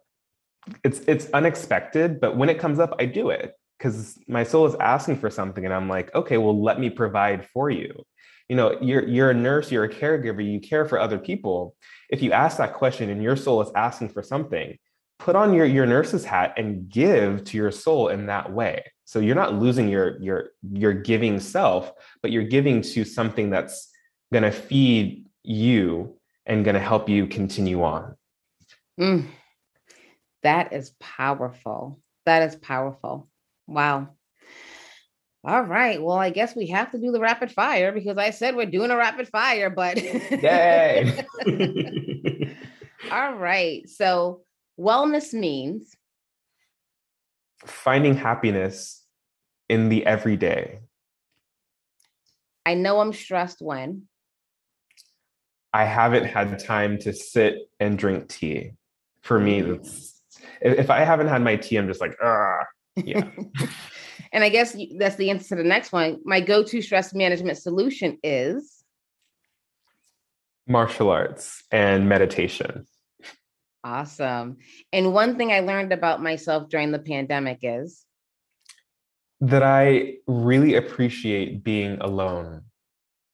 It's 0.85 1.01
it's 1.07 1.29
unexpected, 1.35 2.21
but 2.21 2.37
when 2.37 2.49
it 2.49 2.59
comes 2.59 2.79
up, 2.79 2.95
I 2.99 3.07
do 3.07 3.31
it 3.31 3.55
because 3.79 4.19
my 4.29 4.45
soul 4.45 4.67
is 4.67 4.75
asking 4.77 5.17
for 5.17 5.31
something, 5.31 5.65
and 5.65 5.75
I'm 5.75 5.89
like, 5.89 6.15
okay, 6.15 6.39
well, 6.39 6.63
let 6.63 6.79
me 6.79 6.89
provide 6.89 7.47
for 7.47 7.71
you 7.71 8.05
you 8.51 8.57
know 8.57 8.77
you're 8.83 9.07
you're 9.07 9.31
a 9.31 9.35
nurse 9.35 9.71
you're 9.71 9.85
a 9.85 9.89
caregiver 9.89 10.45
you 10.45 10.59
care 10.59 10.85
for 10.85 10.99
other 10.99 11.19
people. 11.19 11.77
If 12.09 12.21
you 12.21 12.33
ask 12.33 12.59
that 12.59 12.75
question 12.75 13.09
and 13.09 13.23
your 13.23 13.37
soul 13.37 13.63
is 13.63 13.71
asking 13.77 14.09
for 14.09 14.25
something 14.25 14.77
put 15.21 15.37
on 15.37 15.55
your 15.55 15.67
your 15.67 15.87
nurse's 15.87 16.25
hat 16.25 16.55
and 16.57 16.89
give 16.89 17.45
to 17.45 17.57
your 17.57 17.71
soul 17.71 18.09
in 18.09 18.27
that 18.27 18.53
way. 18.53 18.83
So 19.05 19.21
you're 19.21 19.37
not 19.37 19.55
losing 19.55 19.89
your 19.89 20.21
your 20.21 20.51
your 20.73 20.93
giving 20.93 21.39
self 21.39 21.93
but 22.23 22.33
you're 22.33 22.43
giving 22.43 22.83
to 22.83 23.05
something 23.05 23.51
that's 23.51 23.89
going 24.33 24.43
to 24.43 24.51
feed 24.51 25.27
you 25.45 26.19
and 26.45 26.65
going 26.65 26.75
to 26.75 26.81
help 26.81 27.09
you 27.09 27.29
continue 27.29 27.85
on. 27.85 28.17
Mm, 28.99 29.29
that 30.43 30.73
is 30.73 30.91
powerful. 30.99 32.01
That 32.27 32.43
is 32.43 32.57
powerful. 32.57 33.29
Wow 33.69 34.09
all 35.43 35.63
right. 35.63 36.03
Well, 36.03 36.19
I 36.19 36.31
guess 36.31 36.55
we 36.55 36.67
have 36.69 36.91
to 36.93 36.99
do 36.99 37.13
the 37.13 37.21
rapid 37.21 37.51
fire 37.51 37.93
because 37.93 38.19
I 38.19 38.31
said 38.31 38.57
we're 38.57 38.67
doing 38.67 38.91
a 38.91 38.97
rapid 38.97 39.29
fire, 39.29 39.71
but 39.71 39.97
Yay. 40.03 41.25
All 43.11 43.35
right. 43.35 43.89
So, 43.89 44.43
wellness 44.79 45.33
means 45.33 45.97
finding 47.65 48.15
happiness 48.15 49.03
in 49.69 49.89
the 49.89 50.05
everyday. 50.05 50.81
I 52.67 52.75
know 52.75 53.01
I'm 53.01 53.13
stressed 53.13 53.63
when 53.63 54.03
I 55.73 55.85
haven't 55.85 56.25
had 56.25 56.59
time 56.59 56.99
to 56.99 57.13
sit 57.13 57.71
and 57.79 57.99
drink 57.99 58.29
tea. 58.29 58.73
For 59.23 59.39
me, 59.39 59.61
mm. 59.61 59.77
that's 59.77 60.23
if 60.61 60.91
I 60.91 61.01
haven't 61.01 61.29
had 61.29 61.43
my 61.43 61.57
tea, 61.57 61.77
I'm 61.77 61.89
just 61.89 62.01
like, 62.01 62.17
ah, 62.23 62.59
yeah. 62.97 63.29
And 64.33 64.45
I 64.45 64.49
guess 64.49 64.77
that's 64.97 65.17
the 65.17 65.31
answer 65.31 65.57
to 65.57 65.63
the 65.63 65.69
next 65.69 65.93
one. 65.93 66.21
My 66.25 66.41
go 66.41 66.63
to 66.63 66.83
stress 66.83 67.13
management 67.15 67.59
solution 67.59 68.19
is 68.23 68.77
Martial 70.69 71.11
arts 71.11 71.65
and 71.73 72.09
meditation. 72.09 72.87
Awesome. 73.83 74.59
And 74.93 75.13
one 75.13 75.37
thing 75.37 75.51
I 75.51 75.61
learned 75.61 75.93
about 75.93 76.23
myself 76.23 76.69
during 76.69 76.93
the 76.93 76.99
pandemic 77.01 77.59
is 77.63 78.05
that 79.41 79.63
I 79.63 80.19
really 80.29 80.77
appreciate 80.77 81.65
being 81.65 81.99
alone 82.01 82.63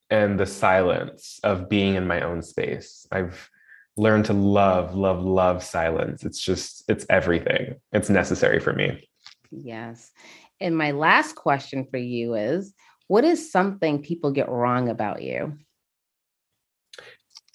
and 0.09 0.39
the 0.39 0.47
silence 0.47 1.41
of 1.43 1.69
being 1.69 1.97
in 1.97 2.07
my 2.07 2.21
own 2.21 2.41
space. 2.43 3.07
I've 3.11 3.51
learned 3.97 4.27
to 4.27 4.33
love, 4.33 4.95
love, 4.95 5.23
love 5.23 5.63
silence. 5.63 6.25
It's 6.25 6.41
just, 6.41 6.85
it's 6.89 7.05
everything. 7.11 7.75
It's 7.93 8.09
necessary 8.09 8.61
for 8.61 8.73
me. 8.73 9.09
Yes. 9.51 10.13
And 10.61 10.77
my 10.77 10.93
last 10.93 11.35
question 11.35 11.87
for 11.91 11.99
you 11.99 12.35
is 12.35 12.73
what 13.09 13.25
is 13.25 13.53
something 13.53 14.03
people 14.03 14.31
get 14.31 14.49
wrong 14.49 14.89
about 14.89 15.23
you? 15.23 15.57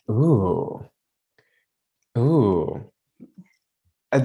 Ooh. 0.10 0.86
Ooh. 2.18 2.92
Uh, 4.12 4.20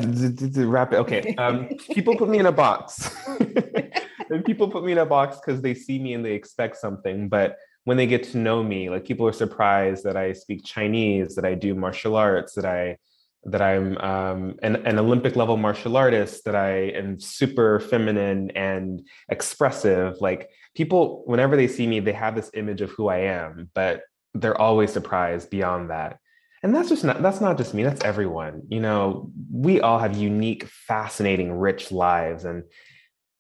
wrap 0.57 0.93
it. 0.93 0.97
Okay. 0.97 1.35
Um, 1.37 1.69
people 1.93 2.17
put 2.17 2.29
me 2.29 2.39
in 2.39 2.47
a 2.47 2.53
box. 2.53 3.15
and 4.31 4.45
people 4.45 4.69
put 4.69 4.85
me 4.85 4.93
in 4.93 4.99
a 4.99 5.07
box 5.07 5.39
because 5.39 5.63
they 5.63 5.75
see 5.75 5.99
me 5.99 6.15
and 6.15 6.25
they 6.25 6.33
expect 6.33 6.77
something. 6.77 7.29
But 7.29 7.57
when 7.85 7.97
they 7.97 8.07
get 8.07 8.25
to 8.25 8.39
know 8.39 8.63
me, 8.65 8.91
like 8.91 9.05
people 9.05 9.27
are 9.29 9.33
surprised 9.33 10.03
that 10.05 10.17
I 10.17 10.33
speak 10.33 10.65
Chinese, 10.65 11.37
that 11.37 11.45
I 11.45 11.55
do 11.55 11.75
martial 11.75 12.17
arts, 12.17 12.55
that 12.55 12.65
I 12.65 12.99
that 13.47 13.63
I'm 13.63 13.97
um, 13.99 14.57
an, 14.63 14.77
an 14.87 14.99
Olympic 14.99 15.37
level 15.37 15.57
martial 15.57 15.97
artist, 15.97 16.45
that 16.45 16.57
I 16.57 16.89
am 16.91 17.21
super 17.21 17.79
feminine 17.79 18.51
and 18.51 19.07
expressive. 19.29 20.17
Like 20.21 20.51
people, 20.75 21.23
whenever 21.27 21.57
they 21.57 21.69
see 21.69 21.87
me, 21.87 22.01
they 22.01 22.13
have 22.13 22.35
this 22.35 22.51
image 22.55 22.81
of 22.81 22.91
who 22.91 23.09
I 23.09 23.19
am, 23.19 23.71
but 23.73 24.03
they're 24.35 24.61
always 24.61 24.93
surprised 24.93 25.49
beyond 25.49 25.91
that. 25.91 26.19
And 26.63 26.75
that's 26.75 26.89
just 26.89 27.05
not 27.05 27.23
that's 27.23 27.41
not 27.41 27.57
just 27.57 27.75
me 27.75 27.85
that's 27.85 28.05
everyone. 28.05 28.63
You 28.69 28.81
know 28.81 29.31
we 29.53 29.81
all 29.81 29.99
have 30.01 30.17
unique 30.17 30.65
fascinating 30.65 31.53
rich 31.53 31.93
lives. 31.93 32.45
And 32.45 32.65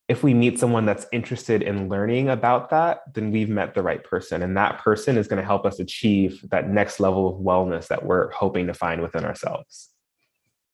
if 0.08 0.22
we 0.22 0.34
meet 0.34 0.60
someone 0.60 0.86
that's 0.86 1.06
interested 1.10 1.62
in 1.62 1.88
learning 1.88 2.28
about 2.28 2.70
that 2.70 3.00
then 3.14 3.32
we've 3.32 3.48
met 3.48 3.74
the 3.74 3.82
right 3.82 4.04
person. 4.04 4.42
And 4.42 4.56
that 4.56 4.78
person 4.78 5.18
is 5.18 5.26
going 5.26 5.40
to 5.40 5.46
help 5.46 5.66
us 5.66 5.80
achieve 5.80 6.44
that 6.50 6.68
next 6.68 7.00
level 7.00 7.28
of 7.28 7.42
wellness 7.42 7.88
that 7.88 8.04
we're 8.04 8.30
hoping 8.30 8.68
to 8.68 8.74
find 8.74 9.02
within 9.02 9.24
ourselves 9.24 9.90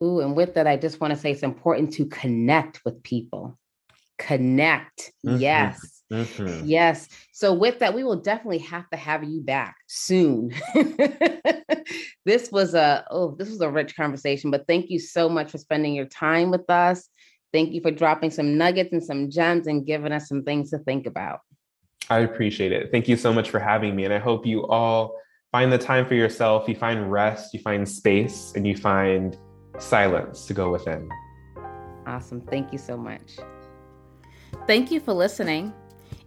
Ooh, 0.02 0.20
and 0.20 0.36
with 0.36 0.54
that 0.54 0.66
i 0.66 0.76
just 0.76 1.00
want 1.00 1.12
to 1.12 1.18
say 1.18 1.32
it's 1.32 1.42
important 1.42 1.92
to 1.94 2.06
connect 2.06 2.84
with 2.84 3.02
people 3.02 3.58
connect 4.18 5.12
mm-hmm. 5.24 5.38
yes 5.38 6.02
Mm-hmm. 6.12 6.66
Yes. 6.66 7.08
So, 7.32 7.54
with 7.54 7.78
that, 7.78 7.94
we 7.94 8.04
will 8.04 8.20
definitely 8.20 8.58
have 8.58 8.88
to 8.90 8.96
have 8.96 9.24
you 9.24 9.40
back 9.40 9.76
soon. 9.86 10.52
this 12.26 12.52
was 12.52 12.74
a 12.74 13.04
oh, 13.10 13.34
this 13.38 13.48
was 13.48 13.60
a 13.62 13.70
rich 13.70 13.96
conversation. 13.96 14.50
But 14.50 14.66
thank 14.66 14.90
you 14.90 14.98
so 14.98 15.28
much 15.28 15.50
for 15.50 15.58
spending 15.58 15.94
your 15.94 16.06
time 16.06 16.50
with 16.50 16.68
us. 16.68 17.08
Thank 17.52 17.72
you 17.72 17.80
for 17.80 17.90
dropping 17.90 18.30
some 18.30 18.58
nuggets 18.58 18.92
and 18.92 19.02
some 19.02 19.30
gems 19.30 19.66
and 19.66 19.86
giving 19.86 20.12
us 20.12 20.28
some 20.28 20.42
things 20.42 20.70
to 20.70 20.78
think 20.78 21.06
about. 21.06 21.40
I 22.10 22.20
appreciate 22.20 22.72
it. 22.72 22.90
Thank 22.90 23.08
you 23.08 23.16
so 23.16 23.32
much 23.32 23.48
for 23.48 23.58
having 23.58 23.96
me, 23.96 24.04
and 24.04 24.12
I 24.12 24.18
hope 24.18 24.44
you 24.44 24.66
all 24.66 25.14
find 25.50 25.72
the 25.72 25.78
time 25.78 26.06
for 26.06 26.14
yourself. 26.14 26.68
You 26.68 26.74
find 26.74 27.10
rest, 27.10 27.54
you 27.54 27.60
find 27.60 27.88
space, 27.88 28.52
and 28.54 28.66
you 28.66 28.76
find 28.76 29.38
silence 29.78 30.46
to 30.46 30.54
go 30.54 30.70
within. 30.70 31.08
Awesome. 32.06 32.40
Thank 32.42 32.72
you 32.72 32.78
so 32.78 32.96
much. 32.96 33.36
Thank 34.66 34.90
you 34.90 35.00
for 35.00 35.12
listening. 35.12 35.72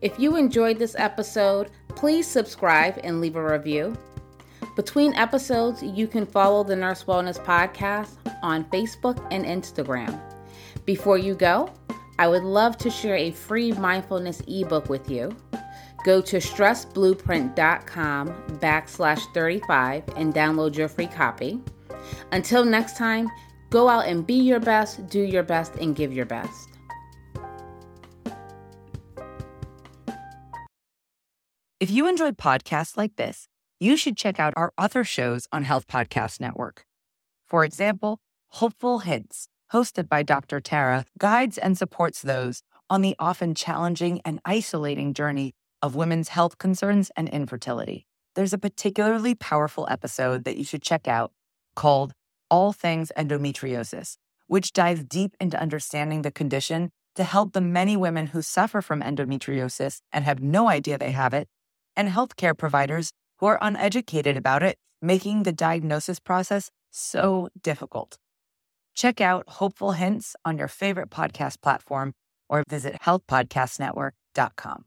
If 0.01 0.19
you 0.19 0.35
enjoyed 0.35 0.77
this 0.77 0.95
episode, 0.97 1.71
please 1.89 2.27
subscribe 2.27 2.99
and 3.03 3.21
leave 3.21 3.35
a 3.35 3.43
review. 3.43 3.95
Between 4.75 5.13
episodes, 5.15 5.81
you 5.81 6.07
can 6.07 6.25
follow 6.25 6.63
the 6.63 6.75
Nurse 6.75 7.05
Wellness 7.05 7.39
Podcast 7.43 8.15
on 8.43 8.65
Facebook 8.65 9.25
and 9.31 9.45
Instagram. 9.45 10.19
Before 10.85 11.17
you 11.17 11.33
go, 11.33 11.71
I 12.19 12.27
would 12.27 12.43
love 12.43 12.77
to 12.79 12.89
share 12.89 13.15
a 13.15 13.31
free 13.31 13.71
mindfulness 13.73 14.41
ebook 14.47 14.89
with 14.89 15.09
you. 15.09 15.35
Go 16.05 16.21
to 16.21 16.37
stressblueprint.com 16.37 18.27
backslash 18.59 19.33
35 19.33 20.03
and 20.15 20.33
download 20.33 20.75
your 20.77 20.87
free 20.87 21.07
copy. 21.07 21.59
Until 22.31 22.65
next 22.65 22.97
time, 22.97 23.29
go 23.69 23.89
out 23.89 24.05
and 24.05 24.25
be 24.25 24.35
your 24.35 24.59
best, 24.59 25.07
do 25.07 25.19
your 25.19 25.43
best, 25.43 25.75
and 25.75 25.95
give 25.95 26.13
your 26.13 26.25
best. 26.25 26.69
If 31.79 31.91
you 31.91 32.07
enjoyed 32.07 32.37
podcasts 32.37 32.97
like 32.97 33.15
this, 33.17 33.47
you 33.79 33.97
should 33.97 34.15
check 34.15 34.39
out 34.39 34.53
our 34.55 34.71
other 34.77 35.03
shows 35.03 35.47
on 35.51 35.63
Health 35.63 35.87
Podcast 35.87 36.39
Network. 36.39 36.85
For 37.45 37.65
example, 37.65 38.19
Hopeful 38.47 38.99
Hints, 38.99 39.49
hosted 39.73 40.07
by 40.07 40.23
Dr. 40.23 40.61
Tara, 40.61 41.05
guides 41.19 41.57
and 41.57 41.77
supports 41.77 42.21
those 42.21 42.61
on 42.89 43.01
the 43.01 43.15
often 43.19 43.53
challenging 43.53 44.21
and 44.23 44.39
isolating 44.45 45.13
journey 45.13 45.53
of 45.81 45.95
women's 45.95 46.29
health 46.29 46.57
concerns 46.57 47.11
and 47.17 47.27
infertility. 47.29 48.07
There's 48.35 48.53
a 48.53 48.57
particularly 48.57 49.35
powerful 49.35 49.87
episode 49.89 50.45
that 50.45 50.57
you 50.57 50.63
should 50.63 50.81
check 50.81 51.07
out 51.07 51.33
called 51.75 52.13
All 52.49 52.73
Things 52.73 53.11
Endometriosis, 53.17 54.17
which 54.47 54.73
dives 54.73 55.03
deep 55.03 55.35
into 55.39 55.59
understanding 55.59 56.21
the 56.21 56.31
condition 56.31 56.89
to 57.15 57.23
help 57.23 57.53
the 57.53 57.61
many 57.61 57.95
women 57.95 58.27
who 58.27 58.41
suffer 58.41 58.81
from 58.81 59.01
endometriosis 59.01 59.99
and 60.11 60.25
have 60.25 60.41
no 60.41 60.67
idea 60.67 60.97
they 60.97 61.11
have 61.11 61.33
it 61.33 61.47
and 61.95 62.09
healthcare 62.09 62.57
providers 62.57 63.11
who 63.39 63.45
are 63.45 63.59
uneducated 63.61 64.37
about 64.37 64.63
it, 64.63 64.77
making 65.01 65.43
the 65.43 65.51
diagnosis 65.51 66.19
process 66.19 66.71
so 66.91 67.49
difficult. 67.61 68.17
Check 68.95 69.19
out 69.19 69.43
Hopeful 69.47 69.93
Hints 69.93 70.35
on 70.45 70.57
your 70.57 70.67
favorite 70.67 71.09
podcast 71.09 71.61
platform 71.61 72.13
or 72.49 72.63
visit 72.69 72.97
healthpodcastnetwork.com. 73.01 74.85